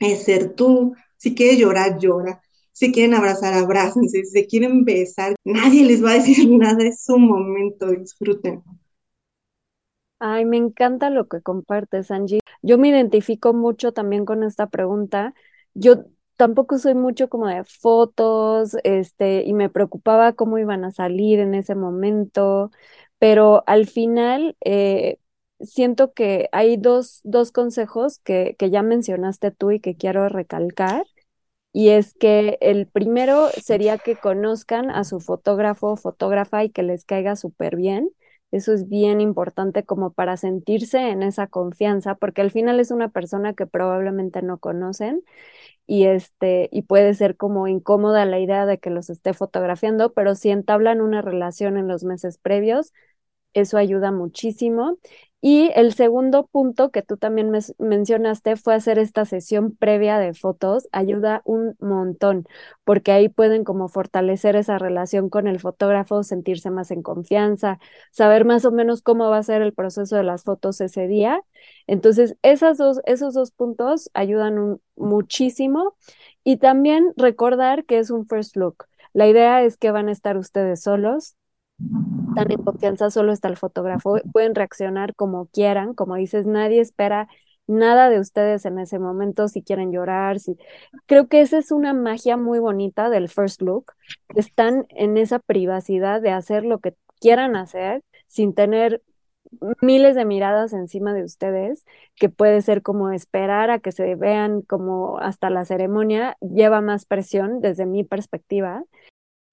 Es 0.00 0.24
ser 0.24 0.54
tú, 0.54 0.94
si 1.16 1.34
quieres 1.34 1.58
llorar, 1.58 1.98
llora. 1.98 2.42
Si 2.72 2.92
quieren 2.92 3.14
abrazar, 3.14 3.54
abrácense. 3.54 4.24
Si 4.24 4.30
se 4.30 4.46
quieren 4.46 4.84
besar, 4.84 5.36
nadie 5.44 5.84
les 5.84 6.04
va 6.04 6.12
a 6.12 6.14
decir 6.14 6.50
nada, 6.50 6.84
es 6.84 7.04
su 7.04 7.18
momento, 7.18 7.90
disfruten. 7.90 8.62
Ay, 10.18 10.44
me 10.46 10.56
encanta 10.56 11.10
lo 11.10 11.28
que 11.28 11.42
compartes, 11.42 12.10
Angie. 12.10 12.40
Yo 12.62 12.78
me 12.78 12.88
identifico 12.88 13.52
mucho 13.52 13.92
también 13.92 14.24
con 14.24 14.42
esta 14.44 14.68
pregunta. 14.68 15.34
Yo 15.74 16.04
tampoco 16.36 16.78
soy 16.78 16.94
mucho 16.94 17.28
como 17.28 17.46
de 17.48 17.64
fotos, 17.64 18.76
este, 18.84 19.42
y 19.44 19.52
me 19.52 19.68
preocupaba 19.68 20.32
cómo 20.32 20.58
iban 20.58 20.84
a 20.84 20.90
salir 20.92 21.38
en 21.40 21.54
ese 21.54 21.74
momento, 21.74 22.70
pero 23.18 23.62
al 23.66 23.86
final 23.86 24.56
eh, 24.64 25.18
siento 25.60 26.12
que 26.14 26.48
hay 26.52 26.76
dos, 26.78 27.20
dos 27.24 27.52
consejos 27.52 28.18
que, 28.20 28.56
que 28.58 28.70
ya 28.70 28.82
mencionaste 28.82 29.50
tú 29.50 29.70
y 29.70 29.80
que 29.80 29.96
quiero 29.96 30.28
recalcar. 30.30 31.04
Y 31.72 31.90
es 31.90 32.14
que 32.14 32.56
el 32.62 32.86
primero 32.88 33.50
sería 33.62 33.98
que 33.98 34.16
conozcan 34.16 34.90
a 34.90 35.04
su 35.04 35.20
fotógrafo 35.20 35.88
o 35.92 35.96
fotógrafa 35.96 36.64
y 36.64 36.70
que 36.70 36.82
les 36.82 37.04
caiga 37.04 37.36
súper 37.36 37.76
bien. 37.76 38.10
Eso 38.52 38.72
es 38.72 38.88
bien 38.88 39.20
importante 39.20 39.84
como 39.84 40.12
para 40.12 40.36
sentirse 40.36 41.10
en 41.10 41.22
esa 41.22 41.46
confianza, 41.48 42.14
porque 42.14 42.40
al 42.42 42.50
final 42.52 42.80
es 42.80 42.90
una 42.90 43.08
persona 43.10 43.54
que 43.54 43.66
probablemente 43.66 44.40
no 44.42 44.58
conocen 44.58 45.22
y 45.86 46.06
este 46.06 46.68
y 46.72 46.82
puede 46.82 47.14
ser 47.14 47.36
como 47.36 47.68
incómoda 47.68 48.24
la 48.26 48.40
idea 48.40 48.66
de 48.66 48.78
que 48.78 48.90
los 48.90 49.10
esté 49.10 49.34
fotografiando, 49.34 50.12
pero 50.14 50.34
si 50.36 50.50
entablan 50.50 51.00
una 51.02 51.22
relación 51.22 51.76
en 51.78 51.88
los 51.88 52.04
meses 52.04 52.38
previos, 52.38 52.92
eso 53.54 53.78
ayuda 53.78 54.12
muchísimo 54.12 54.98
y 55.48 55.70
el 55.76 55.92
segundo 55.94 56.46
punto 56.46 56.90
que 56.90 57.02
tú 57.02 57.18
también 57.18 57.50
me 57.50 57.60
mencionaste 57.78 58.56
fue 58.56 58.74
hacer 58.74 58.98
esta 58.98 59.24
sesión 59.24 59.76
previa 59.76 60.18
de 60.18 60.34
fotos, 60.34 60.88
ayuda 60.90 61.42
un 61.44 61.76
montón, 61.78 62.46
porque 62.84 63.12
ahí 63.12 63.28
pueden 63.28 63.62
como 63.62 63.88
fortalecer 63.88 64.56
esa 64.56 64.78
relación 64.78 65.28
con 65.28 65.46
el 65.46 65.60
fotógrafo, 65.60 66.24
sentirse 66.24 66.70
más 66.70 66.90
en 66.90 67.02
confianza, 67.02 67.78
saber 68.10 68.44
más 68.44 68.64
o 68.64 68.72
menos 68.72 69.02
cómo 69.02 69.30
va 69.30 69.38
a 69.38 69.42
ser 69.44 69.62
el 69.62 69.72
proceso 69.72 70.16
de 70.16 70.24
las 70.24 70.42
fotos 70.42 70.80
ese 70.80 71.06
día. 71.06 71.40
Entonces, 71.86 72.36
esos 72.42 72.78
dos 73.34 73.50
puntos 73.52 74.10
ayudan 74.14 74.80
muchísimo 74.96 75.94
y 76.42 76.56
también 76.56 77.12
recordar 77.16 77.84
que 77.84 77.98
es 77.98 78.10
un 78.10 78.26
first 78.26 78.56
look. 78.56 78.86
La 79.12 79.28
idea 79.28 79.62
es 79.62 79.76
que 79.76 79.92
van 79.92 80.08
a 80.08 80.12
estar 80.12 80.36
ustedes 80.36 80.82
solos, 80.82 81.36
están 82.36 82.52
en 82.52 82.64
confianza, 82.64 83.10
solo 83.10 83.32
está 83.32 83.48
el 83.48 83.56
fotógrafo, 83.56 84.18
pueden 84.32 84.54
reaccionar 84.54 85.14
como 85.14 85.46
quieran, 85.46 85.94
como 85.94 86.16
dices, 86.16 86.46
nadie 86.46 86.80
espera 86.80 87.28
nada 87.66 88.08
de 88.10 88.20
ustedes 88.20 88.64
en 88.64 88.78
ese 88.78 88.98
momento, 88.98 89.48
si 89.48 89.62
quieren 89.62 89.90
llorar, 89.90 90.38
si... 90.38 90.56
Creo 91.06 91.28
que 91.28 91.40
esa 91.40 91.58
es 91.58 91.72
una 91.72 91.94
magia 91.94 92.36
muy 92.36 92.58
bonita 92.58 93.10
del 93.10 93.28
first 93.28 93.62
look, 93.62 93.92
están 94.34 94.86
en 94.90 95.16
esa 95.16 95.38
privacidad 95.38 96.20
de 96.20 96.30
hacer 96.30 96.64
lo 96.64 96.78
que 96.78 96.94
quieran 97.20 97.56
hacer 97.56 98.02
sin 98.26 98.54
tener 98.54 99.02
miles 99.80 100.14
de 100.14 100.24
miradas 100.24 100.72
encima 100.72 101.14
de 101.14 101.24
ustedes, 101.24 101.84
que 102.16 102.28
puede 102.28 102.60
ser 102.62 102.82
como 102.82 103.10
esperar 103.10 103.70
a 103.70 103.78
que 103.78 103.92
se 103.92 104.14
vean 104.14 104.60
como 104.62 105.18
hasta 105.18 105.50
la 105.50 105.64
ceremonia, 105.64 106.36
lleva 106.40 106.80
más 106.80 107.06
presión 107.06 107.60
desde 107.60 107.86
mi 107.86 108.04
perspectiva. 108.04 108.84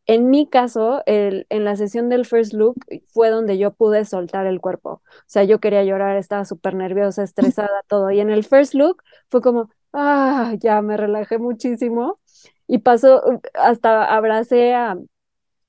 En 0.06 0.30
mi 0.30 0.48
caso, 0.50 1.02
el, 1.06 1.48
en 1.50 1.64
la 1.64 1.76
sesión 1.78 2.10
del 2.10 2.26
first 2.26 2.54
look 2.54 2.76
fue 3.08 3.30
donde 3.30 3.58
yo 3.58 3.74
pude 3.74 4.04
soltar 4.06 4.46
el 4.48 4.60
cuerpo. 4.60 5.02
O 5.06 5.24
sea, 5.28 5.44
yo 5.46 5.60
quería 5.60 5.84
llorar, 5.84 6.18
estaba 6.18 6.44
súper 6.46 6.76
nerviosa, 6.76 7.24
estresada, 7.24 7.84
todo. 7.88 8.12
Y 8.12 8.20
en 8.20 8.30
el 8.30 8.44
first 8.44 8.74
look 8.74 9.02
fue 9.30 9.42
como, 9.42 9.70
ah, 9.94 10.56
ya 10.60 10.82
me 10.82 10.98
relajé 10.98 11.38
muchísimo. 11.38 12.20
Y 12.68 12.80
pasó, 12.80 13.22
hasta 13.54 14.06
abracé 14.14 14.74
a, 14.74 14.98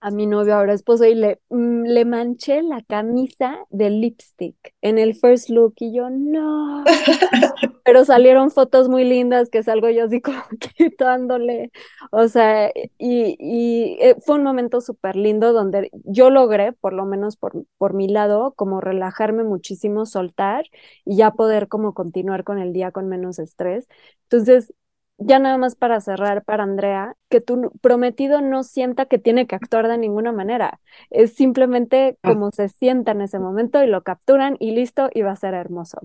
a 0.04 0.10
mi 0.10 0.26
novio, 0.26 0.54
ahora 0.56 0.74
esposo, 0.74 1.06
y 1.06 1.14
le, 1.14 1.40
mm, 1.48 1.84
le 1.86 2.04
manché 2.04 2.62
la 2.62 2.82
camisa 2.82 3.56
de 3.70 3.88
lipstick 3.88 4.56
en 4.82 4.98
el 4.98 5.14
first 5.14 5.48
look 5.48 5.74
y 5.78 5.94
yo, 5.94 6.10
no. 6.10 6.84
Pero 7.84 8.04
salieron 8.04 8.50
fotos 8.50 8.88
muy 8.90 9.04
lindas 9.04 9.48
que 9.50 9.62
salgo 9.62 9.88
yo 9.90 10.04
así 10.04 10.20
como 10.20 10.42
quitándole. 10.76 11.70
O 12.10 12.28
sea, 12.28 12.70
y, 12.98 13.36
y 13.38 13.96
eh, 14.00 14.16
fue 14.24 14.36
un 14.36 14.42
momento 14.42 14.80
súper 14.82 15.16
lindo 15.16 15.52
donde 15.54 15.90
yo 16.04 16.28
logré, 16.30 16.72
por 16.72 16.92
lo 16.92 17.06
menos 17.06 17.36
por, 17.36 17.64
por 17.78 17.94
mi 17.94 18.08
lado, 18.08 18.52
como 18.56 18.80
relajarme 18.82 19.42
muchísimo, 19.44 20.04
soltar 20.06 20.66
y 21.06 21.16
ya 21.16 21.30
poder 21.32 21.68
como 21.68 21.94
continuar 21.94 22.44
con 22.44 22.58
el 22.58 22.72
día 22.74 22.90
con 22.92 23.08
menos 23.08 23.38
estrés. 23.38 23.88
Entonces, 24.24 24.72
ya 25.18 25.38
nada 25.38 25.58
más 25.58 25.76
para 25.76 26.00
cerrar 26.00 26.44
para 26.44 26.64
Andrea, 26.64 27.16
que 27.28 27.40
tu 27.40 27.70
prometido 27.80 28.40
no 28.40 28.62
sienta 28.64 29.06
que 29.06 29.18
tiene 29.18 29.46
que 29.46 29.54
actuar 29.54 29.88
de 29.88 29.98
ninguna 29.98 30.32
manera. 30.32 30.80
Es 31.10 31.34
simplemente 31.34 32.18
ah. 32.22 32.30
como 32.30 32.50
se 32.50 32.68
sienta 32.68 33.12
en 33.12 33.20
ese 33.20 33.38
momento 33.38 33.82
y 33.82 33.86
lo 33.86 34.02
capturan 34.02 34.56
y 34.60 34.72
listo 34.72 35.10
y 35.12 35.22
va 35.22 35.32
a 35.32 35.36
ser 35.36 35.54
hermoso. 35.54 36.00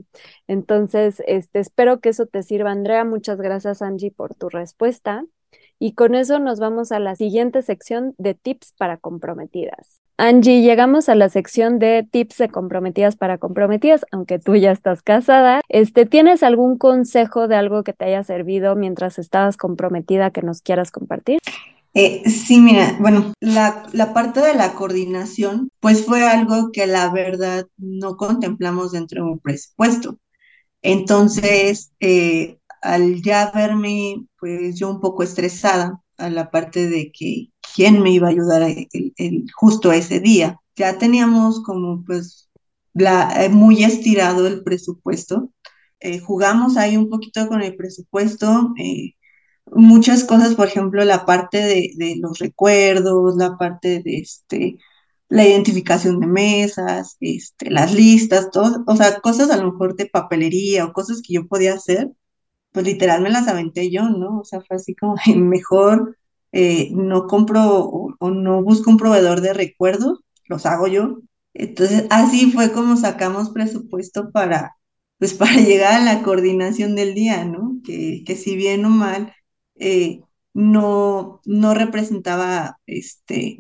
Entonces, 0.47 1.23
este, 1.27 1.59
espero 1.59 1.99
que 1.99 2.09
eso 2.09 2.25
te 2.27 2.43
sirva, 2.43 2.71
Andrea. 2.71 3.03
Muchas 3.05 3.41
gracias, 3.41 3.81
Angie, 3.81 4.11
por 4.11 4.35
tu 4.35 4.49
respuesta. 4.49 5.25
Y 5.79 5.93
con 5.93 6.13
eso 6.13 6.39
nos 6.39 6.59
vamos 6.59 6.91
a 6.91 6.99
la 6.99 7.15
siguiente 7.15 7.61
sección 7.61 8.13
de 8.17 8.35
tips 8.35 8.73
para 8.77 8.97
comprometidas. 8.97 10.01
Angie, 10.21 10.62
llegamos 10.62 11.08
a 11.08 11.15
la 11.15 11.29
sección 11.29 11.79
de 11.79 12.05
tips 12.12 12.39
de 12.39 12.49
comprometidas 12.49 13.15
para 13.15 13.38
comprometidas, 13.38 14.05
aunque 14.12 14.38
tú 14.38 14.58
ya 14.58 14.73
estás 14.73 15.01
casada. 15.01 15.62
Este, 15.69 16.05
¿Tienes 16.05 16.43
algún 16.43 16.77
consejo 16.77 17.47
de 17.47 17.55
algo 17.55 17.86
que 17.86 17.93
te 17.93 18.03
haya 18.03 18.21
servido 18.25 18.75
mientras 18.75 19.17
estabas 19.17 19.55
comprometida 19.55 20.32
que 20.32 20.41
nos 20.41 20.62
quieras 20.62 20.91
compartir? 20.91 21.39
Eh, 21.93 22.29
sí, 22.29 22.60
mira, 22.60 22.97
bueno, 22.99 23.32
la, 23.39 23.88
la, 23.93 24.13
parte 24.13 24.41
de 24.41 24.55
la 24.55 24.73
coordinación, 24.73 25.71
pues 25.79 26.05
fue 26.05 26.27
algo 26.27 26.71
que 26.73 26.86
la 26.86 27.10
verdad 27.10 27.67
no 27.77 28.17
contemplamos 28.17 28.91
dentro 28.91 29.23
de 29.23 29.32
un 29.32 29.39
presupuesto. 29.39 30.19
Entonces, 30.82 31.93
eh, 32.01 32.60
al 32.82 33.21
ya 33.21 33.51
verme, 33.55 34.25
pues 34.38 34.77
yo 34.77 34.89
un 34.89 34.99
poco 34.99 35.23
estresada 35.23 36.01
a 36.17 36.29
la 36.29 36.51
parte 36.51 36.89
de 36.89 37.10
que 37.10 37.51
quién 37.79 38.01
me 38.03 38.11
iba 38.11 38.27
a 38.27 38.31
ayudar 38.31 38.61
el, 38.63 39.45
justo 39.55 39.93
ese 39.93 40.19
día. 40.19 40.59
Ya 40.75 40.97
teníamos 40.97 41.63
como 41.63 42.03
pues 42.03 42.49
eh, 42.93 43.47
muy 43.49 43.85
estirado 43.85 44.47
el 44.47 44.63
presupuesto. 44.63 45.53
Eh, 46.01 46.19
jugamos 46.19 46.75
ahí 46.75 46.97
un 46.97 47.09
poquito 47.09 47.47
con 47.47 47.61
el 47.61 47.77
presupuesto. 47.77 48.73
Eh, 48.77 49.13
muchas 49.67 50.25
cosas, 50.25 50.55
por 50.55 50.67
ejemplo, 50.67 51.05
la 51.05 51.25
parte 51.25 51.59
de, 51.59 51.93
de, 51.95 52.17
los 52.17 52.39
recuerdos, 52.39 53.37
la 53.37 53.57
parte 53.57 54.01
de 54.03 54.17
este, 54.17 54.77
la 55.29 55.47
identificación 55.47 56.19
de 56.19 56.27
mesas, 56.27 57.15
este, 57.21 57.71
las 57.71 57.93
listas, 57.93 58.51
todo, 58.51 58.83
o 58.87 58.95
sea, 58.97 59.21
cosas 59.21 59.51
a 59.51 59.57
lo 59.57 59.71
mejor 59.71 59.95
de 59.95 60.07
papelería 60.07 60.85
o 60.85 60.93
cosas 60.93 61.21
que 61.21 61.35
yo 61.35 61.47
podía 61.47 61.75
hacer, 61.75 62.09
pues 62.71 62.85
literal 62.85 63.21
me 63.21 63.29
las 63.31 63.47
aventé 63.47 63.89
yo, 63.91 64.09
¿no? 64.09 64.39
O 64.39 64.45
sea, 64.45 64.61
fue 64.61 64.77
así 64.77 64.95
como 64.95 65.15
mejor 65.37 66.18
eh, 66.51 66.89
no 66.93 67.27
compro 67.27 67.62
o, 68.19 68.31
no 68.31 68.63
busco 68.63 68.89
un 68.89 68.97
proveedor 68.97 69.41
de 69.41 69.53
recuerdos, 69.53 70.19
los 70.47 70.65
hago 70.65 70.88
yo. 70.88 71.19
Entonces, 71.53 72.05
así 72.09 72.51
fue 72.51 72.71
como 72.71 72.95
sacamos 72.97 73.49
presupuesto 73.51 74.31
para, 74.31 74.75
pues, 75.17 75.33
para 75.35 75.53
llegar 75.55 76.01
a 76.01 76.03
la 76.05 76.23
coordinación 76.23 76.95
del 76.95 77.13
día, 77.15 77.45
¿no? 77.45 77.79
Que, 77.83 78.23
que 78.25 78.35
si 78.35 78.55
bien 78.55 78.85
o 78.85 78.89
mal, 78.89 79.33
eh, 79.75 80.21
no, 80.53 81.41
no 81.45 81.73
representaba 81.73 82.79
este, 82.88 83.57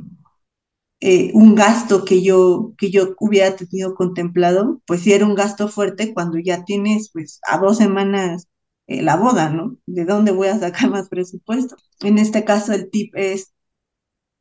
eh, 1.01 1.31
un 1.33 1.55
gasto 1.55 2.03
que 2.05 2.21
yo, 2.23 2.73
que 2.77 2.91
yo 2.91 3.15
hubiera 3.19 3.55
tenido 3.55 3.95
contemplado, 3.95 4.81
pues 4.85 5.01
sí 5.01 5.13
era 5.13 5.25
un 5.25 5.35
gasto 5.35 5.67
fuerte 5.69 6.13
cuando 6.13 6.37
ya 6.39 6.65
tienes 6.65 7.09
pues 7.13 7.39
a 7.47 7.57
dos 7.59 7.77
semanas 7.77 8.47
eh, 8.89 9.01
la 9.03 9.15
boda, 9.17 9.49
¿no? 9.49 9.77
¿De 9.85 10.05
dónde 10.05 10.31
voy 10.31 10.47
a 10.49 10.59
sacar 10.59 10.89
más 10.91 11.09
presupuesto? 11.09 11.75
En 12.01 12.17
este 12.17 12.43
caso 12.45 12.73
el 12.73 12.89
tip 12.91 13.13
es, 13.15 13.53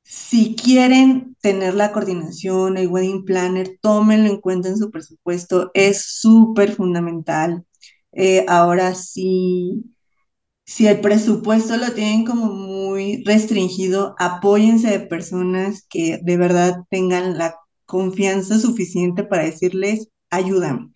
si 0.03 0.57
quieren 0.57 1.37
tener 1.41 1.75
la 1.75 1.93
coordinación, 1.93 2.79
el 2.79 2.89
wedding 2.89 3.25
planner, 3.25 3.79
tómenlo 3.83 4.31
en 4.31 4.41
cuenta 4.41 4.69
en 4.69 4.79
su 4.79 4.91
presupuesto, 4.91 5.71
es 5.75 6.03
súper 6.21 6.73
fundamental. 6.75 7.65
Eh, 8.13 8.45
ahora 8.49 8.95
sí, 8.95 9.85
si 10.67 10.87
el 10.87 11.01
presupuesto 11.01 11.77
lo 11.77 11.93
tienen 11.93 12.25
como 12.25 12.53
muy 12.53 13.23
restringido, 13.25 14.15
apóyense 14.19 14.91
de 14.91 15.01
personas 15.01 15.87
que 15.89 16.21
de 16.23 16.37
verdad 16.37 16.85
tengan 16.91 17.39
la 17.39 17.57
confianza 17.87 18.59
suficiente 18.59 19.25
para 19.25 19.45
decirles, 19.45 20.09
ayúdame. 20.31 20.91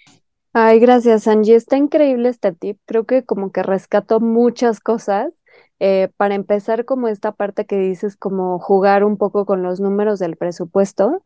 Ay, 0.54 0.80
gracias, 0.80 1.26
Angie. 1.28 1.54
Está 1.54 1.76
increíble 1.78 2.28
este 2.28 2.52
tip. 2.52 2.78
Creo 2.86 3.04
que 3.06 3.24
como 3.24 3.52
que 3.52 3.62
rescato 3.62 4.20
muchas 4.20 4.80
cosas. 4.80 5.32
Eh, 5.80 6.10
para 6.16 6.34
empezar, 6.34 6.84
como 6.84 7.08
esta 7.08 7.32
parte 7.32 7.66
que 7.66 7.76
dices, 7.78 8.16
como 8.16 8.58
jugar 8.60 9.02
un 9.04 9.16
poco 9.16 9.46
con 9.46 9.62
los 9.62 9.80
números 9.80 10.18
del 10.20 10.36
presupuesto, 10.36 11.22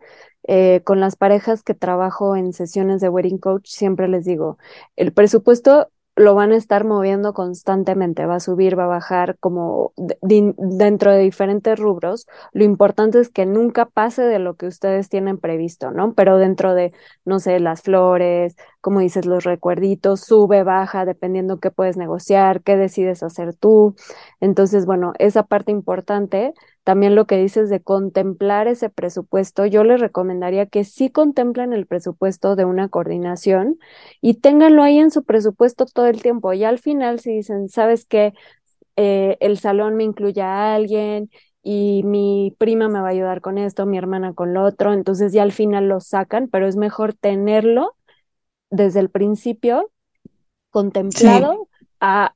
eh, 0.48 0.80
con 0.84 1.00
las 1.00 1.16
parejas 1.16 1.62
que 1.62 1.74
trabajo 1.74 2.36
en 2.36 2.52
sesiones 2.52 3.00
de 3.00 3.08
wedding 3.10 3.38
coach, 3.38 3.66
siempre 3.68 4.08
les 4.08 4.24
digo, 4.24 4.58
el 4.96 5.12
presupuesto 5.12 5.90
lo 6.16 6.34
van 6.34 6.52
a 6.52 6.56
estar 6.56 6.84
moviendo 6.84 7.34
constantemente, 7.34 8.24
va 8.24 8.36
a 8.36 8.40
subir, 8.40 8.78
va 8.78 8.84
a 8.84 8.86
bajar 8.86 9.36
como 9.38 9.92
dentro 9.96 11.12
de 11.12 11.18
diferentes 11.18 11.78
rubros. 11.78 12.26
Lo 12.52 12.64
importante 12.64 13.20
es 13.20 13.28
que 13.28 13.44
nunca 13.44 13.84
pase 13.84 14.22
de 14.22 14.38
lo 14.38 14.54
que 14.56 14.66
ustedes 14.66 15.10
tienen 15.10 15.36
previsto, 15.38 15.90
¿no? 15.90 16.14
Pero 16.14 16.38
dentro 16.38 16.74
de, 16.74 16.92
no 17.26 17.38
sé, 17.38 17.60
las 17.60 17.82
flores, 17.82 18.56
como 18.80 19.00
dices, 19.00 19.26
los 19.26 19.44
recuerditos, 19.44 20.20
sube, 20.20 20.62
baja, 20.62 21.04
dependiendo 21.04 21.60
qué 21.60 21.70
puedes 21.70 21.98
negociar, 21.98 22.62
qué 22.62 22.76
decides 22.76 23.22
hacer 23.22 23.54
tú. 23.54 23.94
Entonces, 24.40 24.86
bueno, 24.86 25.12
esa 25.18 25.42
parte 25.42 25.70
importante 25.70 26.54
también 26.86 27.16
lo 27.16 27.26
que 27.26 27.36
dices 27.36 27.68
de 27.68 27.82
contemplar 27.82 28.68
ese 28.68 28.90
presupuesto, 28.90 29.66
yo 29.66 29.82
les 29.82 29.98
recomendaría 30.00 30.66
que 30.66 30.84
sí 30.84 31.10
contemplen 31.10 31.72
el 31.72 31.84
presupuesto 31.84 32.54
de 32.54 32.64
una 32.64 32.88
coordinación 32.88 33.80
y 34.20 34.34
ténganlo 34.34 34.84
ahí 34.84 35.00
en 35.00 35.10
su 35.10 35.24
presupuesto 35.24 35.86
todo 35.86 36.06
el 36.06 36.22
tiempo. 36.22 36.52
Y 36.52 36.62
al 36.62 36.78
final, 36.78 37.18
si 37.18 37.32
dicen, 37.32 37.68
¿sabes 37.68 38.06
qué? 38.06 38.34
Eh, 38.94 39.36
el 39.40 39.58
salón 39.58 39.96
me 39.96 40.04
incluye 40.04 40.42
a 40.42 40.76
alguien 40.76 41.28
y 41.60 42.04
mi 42.04 42.54
prima 42.56 42.88
me 42.88 43.00
va 43.00 43.08
a 43.08 43.10
ayudar 43.10 43.40
con 43.40 43.58
esto, 43.58 43.84
mi 43.84 43.98
hermana 43.98 44.32
con 44.32 44.54
lo 44.54 44.62
otro, 44.62 44.92
entonces 44.92 45.32
ya 45.32 45.42
al 45.42 45.50
final 45.50 45.88
lo 45.88 45.98
sacan, 45.98 46.46
pero 46.46 46.68
es 46.68 46.76
mejor 46.76 47.14
tenerlo 47.14 47.96
desde 48.70 49.00
el 49.00 49.10
principio 49.10 49.90
contemplado 50.70 51.68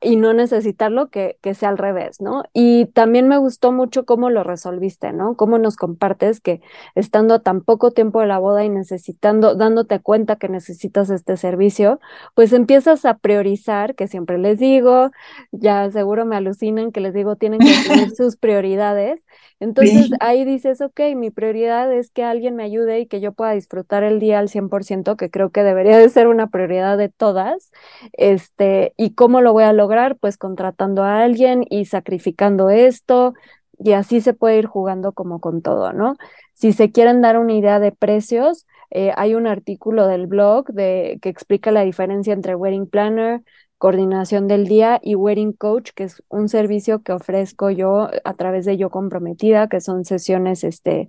y 0.01 0.17
no 0.17 0.33
necesitarlo 0.33 1.11
que, 1.11 1.39
que, 1.43 1.55
sea 1.55 1.69
al 1.69 1.79
revés, 1.79 2.21
¿no? 2.21 2.45
Y 2.55 2.87
también 2.87 3.29
me 3.29 3.39
gustó 3.39 3.73
mucho 3.73 4.07
cómo 4.07 4.31
lo 4.31 4.43
resolviste, 4.43 5.13
¿no? 5.13 5.37
Cómo 5.37 5.59
nos 5.59 5.77
compartes 5.77 6.41
que 6.41 6.63
estando 6.95 7.41
tan 7.41 7.61
poco 7.61 7.91
tiempo 7.91 8.21
de 8.21 8.27
la 8.27 8.39
boda 8.39 8.65
y 8.65 8.71
necesitando, 8.71 9.55
dándote 9.55 10.01
cuenta 10.01 10.37
que 10.37 10.49
necesitas 10.49 11.11
este 11.11 11.37
servicio, 11.37 12.01
pues 12.35 12.53
empiezas 12.53 13.05
a 13.05 13.19
priorizar, 13.19 13.95
que 13.95 14.09
siempre 14.09 14.39
les 14.39 14.59
digo, 14.59 15.11
ya 15.53 15.91
seguro 15.91 16.25
me 16.25 16.37
alucinan 16.37 16.93
que 16.93 17.01
les 17.01 17.15
digo, 17.15 17.37
tienen 17.37 17.61
que 17.61 17.67
tener 17.89 18.11
sus 18.11 18.37
prioridades. 18.37 19.23
Entonces 19.61 20.11
ahí 20.21 20.47
dices, 20.47 20.81
ok, 20.81 21.01
mi 21.17 21.31
prioridad 21.31 21.93
es 21.93 22.11
que 22.11 22.25
alguien 22.25 22.57
me 22.57 22.65
ayude 22.65 23.01
y 23.01 23.07
que 23.07 23.21
yo 23.21 23.33
pueda 23.33 23.53
disfrutar 23.53 24.05
el 24.05 24.19
día 24.19 24.39
al 24.39 24.49
100%, 24.49 25.17
que 25.17 25.31
creo 25.31 25.51
que 25.51 25.63
debería 25.63 25.99
de 25.99 26.09
ser 26.09 26.29
una 26.29 26.47
prioridad 26.47 26.97
de 26.97 27.11
todas, 27.11 27.71
este, 28.15 28.95
y 28.97 29.15
cómo 29.15 29.43
lo 29.43 29.50
voy 29.53 29.65
a 29.65 29.73
lograr? 29.73 30.17
Pues 30.17 30.37
contratando 30.37 31.03
a 31.05 31.23
alguien 31.23 31.65
y 31.71 31.85
sacrificando 31.87 32.71
esto. 32.71 33.35
y 33.79 33.93
así 33.93 34.21
se 34.21 34.35
puede 34.35 34.59
ir 34.59 34.67
jugando 34.67 35.13
como 35.13 35.41
con 35.41 35.63
todo, 35.63 35.93
¿no? 35.95 36.17
Si 36.53 36.73
se 36.73 36.93
quieren 36.93 37.23
dar 37.23 37.39
una 37.39 37.55
idea 37.55 37.81
de 37.81 37.93
precios, 37.93 38.67
eh, 38.91 39.13
hay 39.17 39.35
un 39.35 39.47
artículo 39.47 40.07
del 40.07 40.27
blog 40.27 40.67
de, 40.73 41.19
que 41.23 41.29
explica 41.31 41.71
la 41.71 41.83
diferencia 41.85 42.35
entre 42.35 42.55
wedding 42.55 42.87
planner, 42.87 43.43
coordinación 43.79 44.49
del 44.49 44.67
día 44.67 45.01
y 45.03 45.15
wedding 45.15 45.53
coach, 45.55 45.93
que 45.95 46.05
es 46.05 46.23
un 46.29 46.49
servicio 46.51 47.03
que 47.03 47.13
ofrezco 47.13 47.71
yo 47.71 48.11
a 48.25 48.35
través 48.35 48.67
de 48.67 48.77
Yo 48.77 48.91
Comprometida, 48.91 49.69
que 49.69 49.81
son 49.81 50.05
sesiones 50.05 50.65
este, 50.65 51.09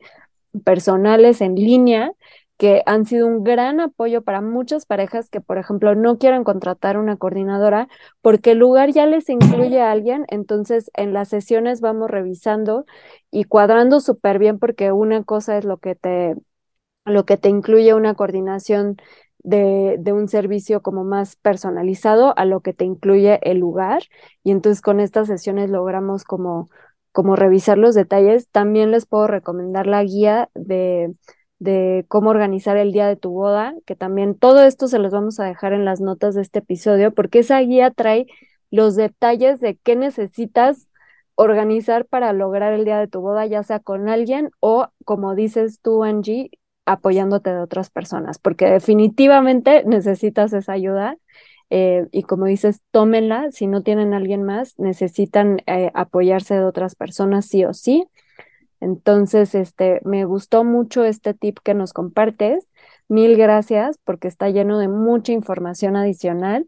personales 0.63 1.41
en 1.41 1.55
línea 1.55 2.13
que 2.61 2.83
han 2.85 3.07
sido 3.07 3.25
un 3.25 3.43
gran 3.43 3.79
apoyo 3.79 4.21
para 4.21 4.39
muchas 4.39 4.85
parejas 4.85 5.31
que, 5.31 5.41
por 5.41 5.57
ejemplo, 5.57 5.95
no 5.95 6.19
quieren 6.19 6.43
contratar 6.43 6.99
una 6.99 7.17
coordinadora 7.17 7.87
porque 8.21 8.51
el 8.51 8.59
lugar 8.59 8.91
ya 8.91 9.07
les 9.07 9.29
incluye 9.29 9.81
a 9.81 9.89
alguien, 9.91 10.25
entonces 10.29 10.91
en 10.93 11.11
las 11.11 11.29
sesiones 11.29 11.81
vamos 11.81 12.11
revisando 12.11 12.85
y 13.31 13.45
cuadrando 13.45 13.99
súper 13.99 14.37
bien 14.37 14.59
porque 14.59 14.91
una 14.91 15.23
cosa 15.23 15.57
es 15.57 15.65
lo 15.65 15.77
que 15.79 15.95
te, 15.95 16.35
lo 17.05 17.25
que 17.25 17.37
te 17.37 17.49
incluye 17.49 17.95
una 17.95 18.13
coordinación 18.13 18.97
de, 19.39 19.97
de, 19.99 20.13
un 20.13 20.27
servicio 20.27 20.83
como 20.83 21.03
más 21.03 21.37
personalizado 21.37 22.37
a 22.37 22.45
lo 22.45 22.61
que 22.61 22.73
te 22.73 22.85
incluye 22.85 23.39
el 23.41 23.57
lugar. 23.57 24.03
Y 24.43 24.51
entonces 24.51 24.81
con 24.83 24.99
estas 24.99 25.27
sesiones 25.27 25.71
logramos 25.71 26.23
como, 26.25 26.69
como 27.11 27.35
revisar 27.35 27.79
los 27.79 27.95
detalles. 27.95 28.49
También 28.49 28.91
les 28.91 29.07
puedo 29.07 29.25
recomendar 29.27 29.87
la 29.87 30.03
guía 30.03 30.49
de 30.53 31.11
de 31.61 32.05
cómo 32.07 32.31
organizar 32.31 32.75
el 32.75 32.91
día 32.91 33.07
de 33.07 33.15
tu 33.15 33.29
boda, 33.29 33.75
que 33.85 33.95
también 33.95 34.33
todo 34.33 34.63
esto 34.63 34.87
se 34.87 34.97
los 34.97 35.13
vamos 35.13 35.39
a 35.39 35.45
dejar 35.45 35.73
en 35.73 35.85
las 35.85 36.01
notas 36.01 36.33
de 36.33 36.41
este 36.41 36.57
episodio, 36.59 37.13
porque 37.13 37.39
esa 37.39 37.59
guía 37.59 37.91
trae 37.91 38.25
los 38.71 38.95
detalles 38.95 39.59
de 39.59 39.77
qué 39.77 39.95
necesitas 39.95 40.87
organizar 41.35 42.05
para 42.07 42.33
lograr 42.33 42.73
el 42.73 42.83
día 42.83 42.97
de 42.97 43.07
tu 43.07 43.21
boda, 43.21 43.45
ya 43.45 43.61
sea 43.61 43.79
con 43.79 44.09
alguien 44.09 44.49
o, 44.59 44.87
como 45.05 45.35
dices 45.35 45.79
tú, 45.83 46.03
Angie, 46.03 46.49
apoyándote 46.87 47.51
de 47.51 47.59
otras 47.59 47.91
personas, 47.91 48.39
porque 48.39 48.65
definitivamente 48.65 49.83
necesitas 49.85 50.53
esa 50.53 50.73
ayuda. 50.73 51.17
Eh, 51.69 52.07
y 52.11 52.23
como 52.23 52.45
dices, 52.45 52.81
tómenla, 52.89 53.51
si 53.51 53.67
no 53.67 53.83
tienen 53.83 54.13
a 54.13 54.17
alguien 54.17 54.41
más, 54.41 54.79
necesitan 54.79 55.61
eh, 55.67 55.91
apoyarse 55.93 56.55
de 56.55 56.65
otras 56.65 56.95
personas 56.95 57.45
sí 57.45 57.65
o 57.65 57.73
sí. 57.75 58.07
Entonces, 58.81 59.55
este, 59.55 60.01
me 60.03 60.25
gustó 60.25 60.63
mucho 60.63 61.05
este 61.05 61.33
tip 61.33 61.59
que 61.63 61.73
nos 61.73 61.93
compartes. 61.93 62.69
Mil 63.07 63.37
gracias 63.37 63.97
porque 64.03 64.27
está 64.27 64.49
lleno 64.49 64.79
de 64.79 64.87
mucha 64.87 65.31
información 65.31 65.95
adicional 65.95 66.67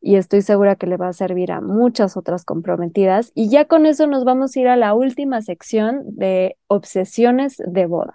y 0.00 0.16
estoy 0.16 0.42
segura 0.42 0.76
que 0.76 0.86
le 0.86 0.98
va 0.98 1.08
a 1.08 1.12
servir 1.14 1.50
a 1.52 1.60
muchas 1.60 2.16
otras 2.16 2.44
comprometidas. 2.44 3.32
Y 3.34 3.48
ya 3.48 3.64
con 3.66 3.86
eso 3.86 4.06
nos 4.06 4.24
vamos 4.24 4.54
a 4.54 4.60
ir 4.60 4.68
a 4.68 4.76
la 4.76 4.94
última 4.94 5.40
sección 5.42 6.02
de 6.06 6.56
obsesiones 6.68 7.56
de 7.66 7.86
boda. 7.86 8.14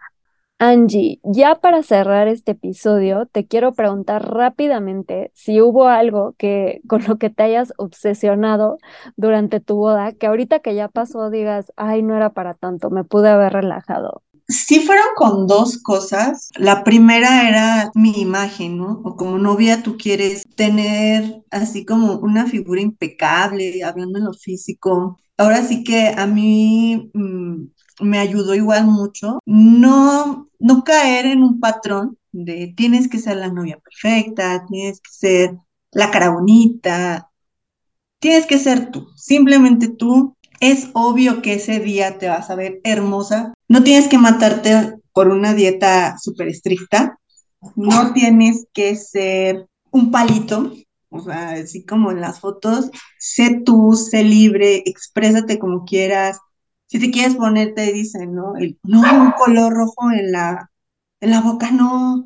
Angie, 0.61 1.21
ya 1.23 1.55
para 1.55 1.83
cerrar 1.83 2.27
este 2.27 2.51
episodio, 2.51 3.27
te 3.27 3.47
quiero 3.47 3.73
preguntar 3.73 4.29
rápidamente 4.29 5.31
si 5.33 5.61
hubo 5.61 5.87
algo 5.87 6.35
que 6.37 6.81
con 6.85 7.01
lo 7.07 7.17
que 7.17 7.29
te 7.29 7.43
hayas 7.43 7.71
obsesionado 7.77 8.77
durante 9.15 9.61
tu 9.61 9.77
boda, 9.77 10.11
que 10.11 10.27
ahorita 10.27 10.59
que 10.59 10.75
ya 10.75 10.89
pasó 10.89 11.29
digas, 11.29 11.71
ay, 11.77 12.03
no 12.03 12.13
era 12.17 12.31
para 12.33 12.55
tanto, 12.55 12.89
me 12.89 13.05
pude 13.05 13.29
haber 13.29 13.53
relajado. 13.53 14.21
Sí 14.49 14.81
fueron 14.81 15.05
con 15.15 15.47
dos 15.47 15.81
cosas. 15.81 16.49
La 16.57 16.83
primera 16.83 17.47
era 17.47 17.91
mi 17.95 18.19
imagen, 18.19 18.79
¿no? 18.79 19.01
O 19.05 19.15
como 19.15 19.37
novia 19.37 19.81
tú 19.81 19.95
quieres 19.95 20.43
tener 20.55 21.41
así 21.51 21.85
como 21.85 22.17
una 22.17 22.47
figura 22.47 22.81
impecable, 22.81 23.81
hablando 23.83 24.17
en 24.19 24.25
lo 24.25 24.33
físico. 24.33 25.19
Ahora 25.37 25.61
sí 25.61 25.85
que 25.85 26.09
a 26.17 26.25
mí 26.25 27.11
mm, 27.13 27.67
me 27.99 28.19
ayudó 28.19 28.55
igual 28.55 28.85
mucho 28.85 29.39
no, 29.45 30.49
no 30.59 30.83
caer 30.83 31.25
en 31.25 31.43
un 31.43 31.59
patrón 31.59 32.17
de 32.31 32.73
tienes 32.75 33.07
que 33.07 33.19
ser 33.19 33.38
la 33.38 33.49
novia 33.49 33.79
perfecta, 33.79 34.65
tienes 34.67 35.01
que 35.01 35.09
ser 35.12 35.57
la 35.91 36.12
cara 36.12 36.29
bonita, 36.29 37.29
tienes 38.19 38.45
que 38.45 38.57
ser 38.59 38.91
tú, 38.91 39.07
simplemente 39.15 39.88
tú. 39.88 40.35
Es 40.59 40.89
obvio 40.93 41.41
que 41.41 41.53
ese 41.53 41.79
día 41.79 42.17
te 42.17 42.27
vas 42.27 42.49
a 42.49 42.55
ver 42.55 42.81
hermosa. 42.83 43.53
No 43.69 43.81
tienes 43.81 44.09
que 44.09 44.17
matarte 44.17 44.95
por 45.13 45.29
una 45.29 45.53
dieta 45.53 46.17
súper 46.21 46.49
estricta. 46.49 47.17
No 47.75 48.13
tienes 48.13 48.67
que 48.73 48.95
ser 48.95 49.67
un 49.91 50.12
palito, 50.12 50.73
o 51.09 51.21
sea, 51.21 51.51
así 51.51 51.85
como 51.85 52.12
en 52.12 52.19
las 52.19 52.41
fotos. 52.41 52.91
Sé 53.17 53.62
tú, 53.65 53.93
sé 53.93 54.23
libre, 54.23 54.83
exprésate 54.85 55.57
como 55.59 55.85
quieras, 55.85 56.39
si 56.89 56.99
te 56.99 57.12
quieres 57.12 57.36
poner, 57.36 57.75
te 57.75 57.93
dicen, 57.93 58.34
¿no? 58.36 58.54
no, 58.84 59.23
un 59.23 59.32
color 59.34 59.73
rojo 59.73 60.12
en 60.12 60.32
la, 60.32 60.71
en 61.21 61.32
la 61.32 61.41
boca, 61.41 61.71
no. 61.71 62.25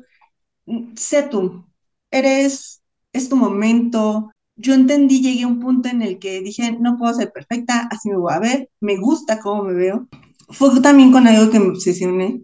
Sé 0.96 1.24
tú, 1.24 1.66
eres, 2.10 2.82
es 3.12 3.28
tu 3.28 3.36
momento. 3.36 4.32
Yo 4.56 4.74
entendí, 4.74 5.20
llegué 5.20 5.44
a 5.44 5.48
un 5.48 5.60
punto 5.60 5.88
en 5.90 6.02
el 6.02 6.18
que 6.18 6.40
dije, 6.40 6.72
no 6.80 6.96
puedo 6.96 7.12
ser 7.14 7.32
perfecta, 7.32 7.88
así 7.90 8.08
me 8.08 8.16
voy 8.16 8.32
a 8.32 8.38
ver, 8.40 8.70
me 8.80 8.96
gusta 8.96 9.40
cómo 9.40 9.64
me 9.64 9.74
veo. 9.74 10.08
Fue 10.48 10.80
también 10.80 11.12
con 11.12 11.26
algo 11.26 11.50
que 11.50 11.60
me 11.60 11.68
obsesioné, 11.68 12.42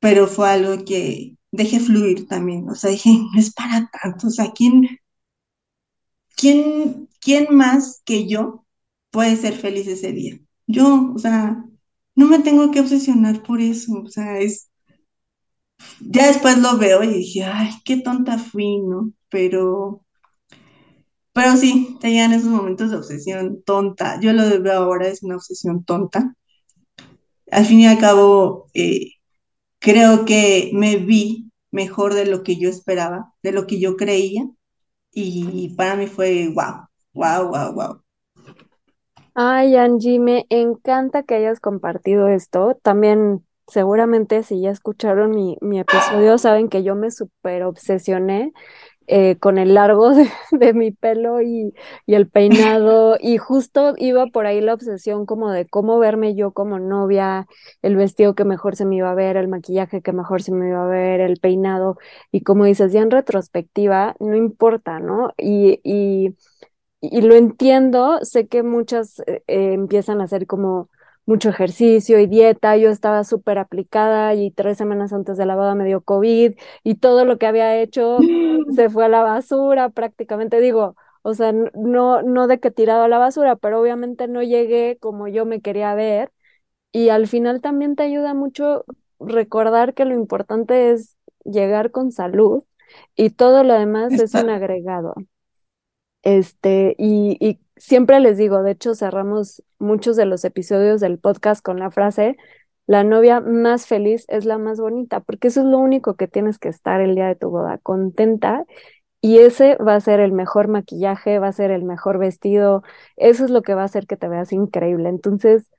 pero 0.00 0.26
fue 0.26 0.50
algo 0.50 0.84
que 0.84 1.36
dejé 1.52 1.80
fluir 1.80 2.26
también. 2.28 2.68
O 2.70 2.74
sea, 2.74 2.90
dije, 2.90 3.10
no 3.32 3.38
es 3.40 3.52
para 3.54 3.88
tanto. 3.90 4.28
O 4.28 4.30
sea, 4.30 4.52
¿quién, 4.52 4.88
quién, 6.36 7.08
quién 7.20 7.54
más 7.54 8.02
que 8.04 8.26
yo 8.28 8.64
puede 9.10 9.36
ser 9.36 9.54
feliz 9.54 9.86
ese 9.86 10.12
día? 10.12 10.40
Yo, 10.72 11.12
o 11.14 11.18
sea, 11.18 11.64
no 12.16 12.26
me 12.28 12.40
tengo 12.40 12.70
que 12.70 12.80
obsesionar 12.80 13.42
por 13.42 13.60
eso, 13.60 13.92
o 14.04 14.08
sea, 14.08 14.38
es, 14.38 14.70
ya 16.00 16.26
después 16.28 16.58
lo 16.58 16.76
veo 16.78 17.02
y 17.02 17.08
dije, 17.08 17.44
ay, 17.44 17.70
qué 17.84 17.96
tonta 17.98 18.38
fui, 18.38 18.78
¿no? 18.80 19.12
Pero, 19.28 20.04
pero 21.34 21.56
sí, 21.56 21.96
tenían 22.00 22.32
esos 22.32 22.48
momentos 22.50 22.90
de 22.90 22.96
obsesión 22.96 23.62
tonta. 23.64 24.20
Yo 24.20 24.32
lo 24.32 24.42
veo 24.62 24.72
ahora, 24.74 25.08
es 25.08 25.22
una 25.22 25.36
obsesión 25.36 25.84
tonta. 25.84 26.34
Al 27.50 27.66
fin 27.66 27.80
y 27.80 27.86
al 27.86 27.98
cabo, 27.98 28.66
eh, 28.74 29.12
creo 29.80 30.24
que 30.26 30.70
me 30.74 30.96
vi 30.98 31.50
mejor 31.72 32.14
de 32.14 32.26
lo 32.26 32.42
que 32.44 32.58
yo 32.58 32.70
esperaba, 32.70 33.34
de 33.42 33.52
lo 33.52 33.66
que 33.68 33.80
yo 33.80 33.96
creía, 33.96 34.48
y 35.12 35.70
para 35.76 35.96
mí 35.96 36.08
fue 36.08 36.48
wow, 36.54 36.88
wow, 37.14 37.48
wow, 37.50 37.74
wow. 37.74 38.01
Ay, 39.34 39.76
Angie, 39.76 40.18
me 40.18 40.46
encanta 40.50 41.22
que 41.22 41.34
hayas 41.34 41.58
compartido 41.60 42.28
esto. 42.28 42.78
También, 42.82 43.44
seguramente, 43.66 44.42
si 44.42 44.60
ya 44.60 44.70
escucharon 44.70 45.30
mi, 45.30 45.56
mi 45.62 45.80
episodio, 45.80 46.36
saben 46.38 46.68
que 46.68 46.82
yo 46.82 46.94
me 46.94 47.10
súper 47.10 47.62
obsesioné 47.62 48.52
eh, 49.06 49.38
con 49.38 49.58
el 49.58 49.74
largo 49.74 50.12
de, 50.52 50.74
mi 50.74 50.92
pelo 50.92 51.42
y, 51.42 51.74
y, 52.06 52.14
el 52.14 52.28
peinado. 52.30 53.16
Y 53.20 53.38
justo 53.38 53.94
iba 53.98 54.26
por 54.28 54.46
ahí 54.46 54.60
la 54.62 54.74
obsesión 54.74 55.26
como 55.26 55.50
de 55.50 55.66
cómo 55.68 55.98
verme 55.98 56.34
yo 56.34 56.52
como 56.52 56.78
novia, 56.78 57.46
el 57.82 57.96
vestido 57.96 58.34
que 58.34 58.44
mejor 58.44 58.76
se 58.76 58.86
me 58.86 58.96
iba 58.96 59.10
a 59.12 59.14
ver, 59.14 59.36
el 59.38 59.48
maquillaje 59.48 60.02
que 60.02 60.12
mejor 60.12 60.42
se 60.42 60.52
me 60.52 60.68
iba 60.68 60.84
a 60.84 60.88
ver, 60.88 61.20
el 61.20 61.38
peinado. 61.38 61.98
Y 62.32 62.42
como 62.42 62.64
dices, 62.66 62.92
ya 62.92 63.02
en 63.02 63.10
retrospectiva, 63.10 64.16
no 64.20 64.36
importa, 64.36 65.00
¿no? 65.00 65.32
Y, 65.38 65.80
y 65.84 66.36
y 67.02 67.22
lo 67.22 67.34
entiendo, 67.36 68.20
sé 68.24 68.48
que 68.48 68.64
muchas 68.64 69.20
eh, 69.26 69.44
eh, 69.48 69.74
empiezan 69.74 70.20
a 70.22 70.24
hacer 70.24 70.46
como 70.48 70.90
mucho 71.26 71.50
ejercicio 71.50 72.18
y 72.20 72.26
dieta, 72.28 72.76
yo 72.78 72.90
estaba 72.90 73.24
súper 73.24 73.58
aplicada 73.58 74.34
y 74.34 74.50
tres 74.52 74.78
semanas 74.78 75.12
antes 75.12 75.36
de 75.38 75.46
la 75.46 75.56
boda 75.56 75.74
me 75.76 75.84
dio 75.86 76.02
COVID 76.02 76.54
y 76.84 76.94
todo 76.96 77.24
lo 77.26 77.38
que 77.38 77.46
había 77.46 77.80
hecho 77.80 78.18
se 78.74 78.90
fue 78.90 79.04
a 79.06 79.08
la 79.08 79.22
basura 79.22 79.90
prácticamente, 79.90 80.60
digo, 80.60 80.96
o 81.22 81.34
sea, 81.34 81.52
no, 81.52 82.22
no 82.22 82.46
de 82.48 82.60
que 82.60 82.70
tirado 82.72 83.04
a 83.04 83.08
la 83.08 83.18
basura, 83.18 83.56
pero 83.56 83.80
obviamente 83.80 84.28
no 84.28 84.42
llegué 84.42 84.98
como 85.00 85.28
yo 85.28 85.46
me 85.46 85.60
quería 85.60 85.94
ver 85.94 86.32
y 86.92 87.08
al 87.10 87.26
final 87.28 87.60
también 87.62 87.96
te 87.96 88.04
ayuda 88.04 88.34
mucho 88.34 88.84
recordar 89.20 89.94
que 89.94 90.04
lo 90.04 90.14
importante 90.14 90.92
es 90.92 91.16
llegar 91.44 91.90
con 91.90 92.12
salud 92.12 92.64
y 93.16 93.30
todo 93.30 93.64
lo 93.64 93.74
demás 93.74 94.18
es 94.18 94.34
un 94.34 94.50
agregado. 94.50 95.14
Este, 96.22 96.94
y, 96.98 97.36
y, 97.40 97.60
siempre 97.76 98.20
les 98.20 98.38
digo, 98.38 98.62
de 98.62 98.72
hecho, 98.72 98.94
cerramos 98.94 99.62
muchos 99.78 100.16
de 100.16 100.26
los 100.26 100.44
episodios 100.44 101.00
del 101.00 101.18
podcast 101.18 101.64
con 101.64 101.78
la 101.78 101.90
frase, 101.90 102.36
la 102.86 103.04
novia 103.04 103.40
más 103.40 103.86
feliz 103.86 104.24
es 104.28 104.44
la 104.44 104.58
más 104.58 104.80
bonita, 104.80 105.20
porque 105.20 105.48
eso 105.48 105.60
es 105.60 105.66
lo 105.66 105.78
único 105.78 106.14
que 106.16 106.28
tienes 106.28 106.58
que 106.58 106.68
estar 106.68 107.00
el 107.00 107.14
día 107.14 107.26
de 107.28 107.36
tu 107.36 107.50
boda, 107.50 107.78
contenta. 107.78 108.64
Y 109.20 109.38
ese 109.38 109.76
va 109.76 109.94
a 109.94 110.00
ser 110.00 110.20
el 110.20 110.32
mejor 110.32 110.68
maquillaje, 110.68 111.38
va 111.38 111.48
a 111.48 111.52
ser 111.52 111.70
el 111.70 111.84
mejor 111.84 112.18
vestido, 112.18 112.82
eso 113.16 113.44
es 113.44 113.50
lo 113.50 113.62
que 113.62 113.74
va 113.74 113.82
a 113.82 113.84
hacer 113.86 114.06
que 114.06 114.16
te 114.16 114.28
veas 114.28 114.52
increíble. 114.52 115.08
Entonces, 115.08 115.70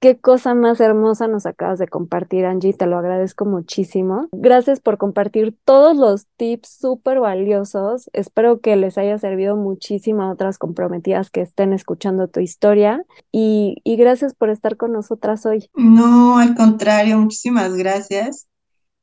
Qué 0.00 0.18
cosa 0.18 0.54
más 0.54 0.80
hermosa 0.80 1.28
nos 1.28 1.44
acabas 1.44 1.78
de 1.78 1.86
compartir, 1.86 2.46
Angie, 2.46 2.72
te 2.72 2.86
lo 2.86 2.96
agradezco 2.96 3.44
muchísimo. 3.44 4.28
Gracias 4.32 4.80
por 4.80 4.96
compartir 4.96 5.54
todos 5.66 5.94
los 5.94 6.26
tips 6.38 6.78
súper 6.80 7.20
valiosos. 7.20 8.08
Espero 8.14 8.62
que 8.62 8.76
les 8.76 8.96
haya 8.96 9.18
servido 9.18 9.56
muchísimo 9.56 10.22
a 10.22 10.32
otras 10.32 10.56
comprometidas 10.56 11.28
que 11.28 11.42
estén 11.42 11.74
escuchando 11.74 12.28
tu 12.28 12.40
historia 12.40 13.04
y, 13.30 13.76
gracias 13.84 14.32
por 14.32 14.48
estar 14.48 14.78
con 14.78 14.92
nosotras 14.92 15.44
hoy. 15.44 15.68
No, 15.74 16.38
al 16.38 16.54
contrario, 16.54 17.18
muchísimas 17.18 17.74
gracias. 17.74 18.48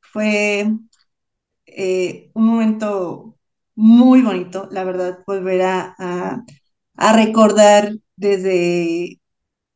Fue 0.00 0.68
eh, 1.66 2.30
un 2.34 2.44
momento 2.44 3.36
muy 3.76 4.22
bonito, 4.22 4.66
la 4.72 4.82
verdad, 4.82 5.20
volver 5.28 5.62
a 5.62 6.44
recordar 7.14 7.92
desde 8.16 9.20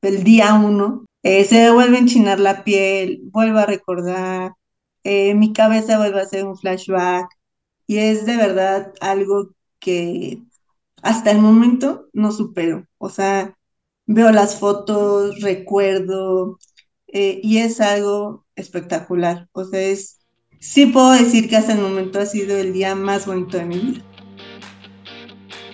el 0.00 0.24
día 0.24 0.54
uno 0.54 1.04
eh, 1.22 1.44
se 1.44 1.70
vuelve 1.70 1.96
a 1.96 2.00
enchinar 2.00 2.40
la 2.40 2.64
piel, 2.64 3.20
vuelvo 3.24 3.58
a 3.58 3.66
recordar, 3.66 4.52
eh, 5.04 5.34
mi 5.34 5.52
cabeza 5.52 5.98
vuelve 5.98 6.20
a 6.20 6.24
hacer 6.24 6.44
un 6.44 6.56
flashback 6.56 7.28
y 7.86 7.98
es 7.98 8.26
de 8.26 8.36
verdad 8.36 8.92
algo 9.00 9.50
que 9.78 10.42
hasta 11.02 11.30
el 11.30 11.38
momento 11.38 12.08
no 12.12 12.32
supero. 12.32 12.86
O 12.98 13.08
sea, 13.08 13.56
veo 14.06 14.30
las 14.32 14.58
fotos, 14.58 15.40
recuerdo 15.40 16.58
eh, 17.08 17.40
y 17.42 17.58
es 17.58 17.80
algo 17.80 18.44
espectacular. 18.56 19.48
O 19.52 19.64
sea, 19.64 19.80
es, 19.80 20.20
sí 20.60 20.86
puedo 20.86 21.12
decir 21.12 21.48
que 21.48 21.56
hasta 21.56 21.72
el 21.72 21.80
momento 21.80 22.20
ha 22.20 22.26
sido 22.26 22.56
el 22.56 22.72
día 22.72 22.94
más 22.94 23.26
bonito 23.26 23.58
de 23.58 23.64
mi 23.64 23.78
vida. 23.78 24.04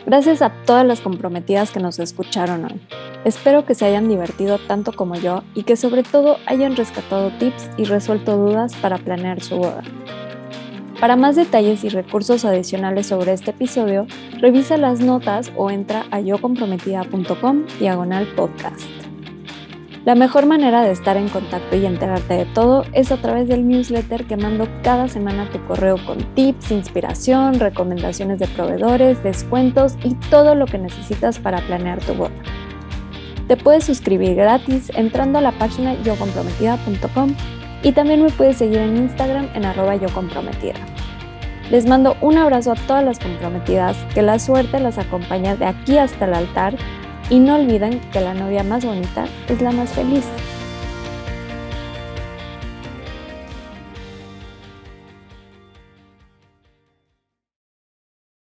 Gracias 0.07 0.40
a 0.40 0.51
todas 0.64 0.86
las 0.86 1.03
comprometidas 1.03 1.70
que 1.70 1.80
nos 1.80 1.99
escucharon 1.99 2.64
hoy. 2.64 2.80
Espero 3.25 3.64
que 3.64 3.75
se 3.75 3.85
hayan 3.85 4.09
divertido 4.09 4.59
tanto 4.59 4.93
como 4.93 5.16
yo 5.16 5.43
y 5.55 5.64
que 5.64 5.77
sobre 5.77 6.03
todo 6.03 6.39
hayan 6.47 6.77
rescatado 6.77 7.31
tips 7.39 7.71
y 7.77 7.85
resuelto 7.85 8.37
dudas 8.37 8.75
para 8.77 8.99
planear 8.99 9.43
su 9.43 9.57
boda. 9.57 9.83
Para 11.01 11.16
más 11.16 11.37
detalles 11.37 11.85
y 11.85 11.89
recursos 11.89 12.45
adicionales 12.45 13.07
sobre 13.07 13.33
este 13.33 13.53
episodio, 13.53 14.07
revisa 14.41 14.77
las 14.77 15.01
notas 15.01 15.53
o 15.57 15.71
entra 15.71 16.07
a 16.11 16.21
yocomprometida.com 16.21 17.66
diagonal 17.79 18.27
podcast. 18.35 18.89
La 20.05 20.14
mejor 20.14 20.47
manera 20.47 20.83
de 20.83 20.91
estar 20.91 21.16
en 21.16 21.29
contacto 21.29 21.77
y 21.77 21.85
enterarte 21.85 22.35
de 22.35 22.47
todo 22.47 22.85
es 22.95 23.12
a 23.12 23.19
través 23.19 23.47
del 23.47 23.69
newsletter 23.69 24.27
que 24.27 24.37
mando 24.37 24.66
cada 24.83 25.07
semana 25.07 25.43
a 25.43 25.51
tu 25.51 25.62
correo 25.66 25.97
con 26.07 26.19
tips, 26.35 26.71
inspiración, 26.71 27.61
recomendaciones 27.61 28.39
de 28.39 28.47
proveedores, 28.47 29.23
descuentos 29.23 29.99
y 30.03 30.14
todo 30.31 30.55
lo 30.55 30.66
que 30.66 30.79
necesitas 30.79 31.39
para 31.39 31.61
planear 31.61 32.01
tu 32.01 32.14
boda. 32.14 32.33
Te 33.49 33.57
puedes 33.57 33.84
suscribir 33.84 34.34
gratis 34.34 34.92
entrando 34.94 35.38
a 35.38 35.40
la 35.40 35.53
página 35.53 35.94
yocomprometida.com 36.03 37.34
y 37.82 37.92
también 37.92 38.22
me 38.22 38.30
puedes 38.30 38.59
seguir 38.59 38.76
en 38.76 38.99
Instagram 38.99 39.49
en 39.55 39.64
arroba 39.64 39.96
yocomprometida. 39.96 40.74
Les 41.70 41.86
mando 41.86 42.14
un 42.20 42.36
abrazo 42.36 42.72
a 42.72 42.74
todas 42.74 43.03
las 43.03 43.18
comprometidas, 43.18 43.96
que 44.14 44.20
la 44.20 44.38
suerte 44.38 44.80
las 44.80 44.99
acompañe 44.99 45.57
de 45.57 45.64
aquí 45.64 45.96
hasta 45.96 46.26
el 46.26 46.34
altar 46.34 46.76
y 47.30 47.38
no 47.38 47.57
olviden 47.57 48.01
que 48.12 48.20
la 48.20 48.34
novia 48.34 48.62
más 48.62 48.84
bonita 48.84 49.26
es 49.49 49.62
la 49.62 49.70
más 49.70 49.90
feliz. 49.92 50.26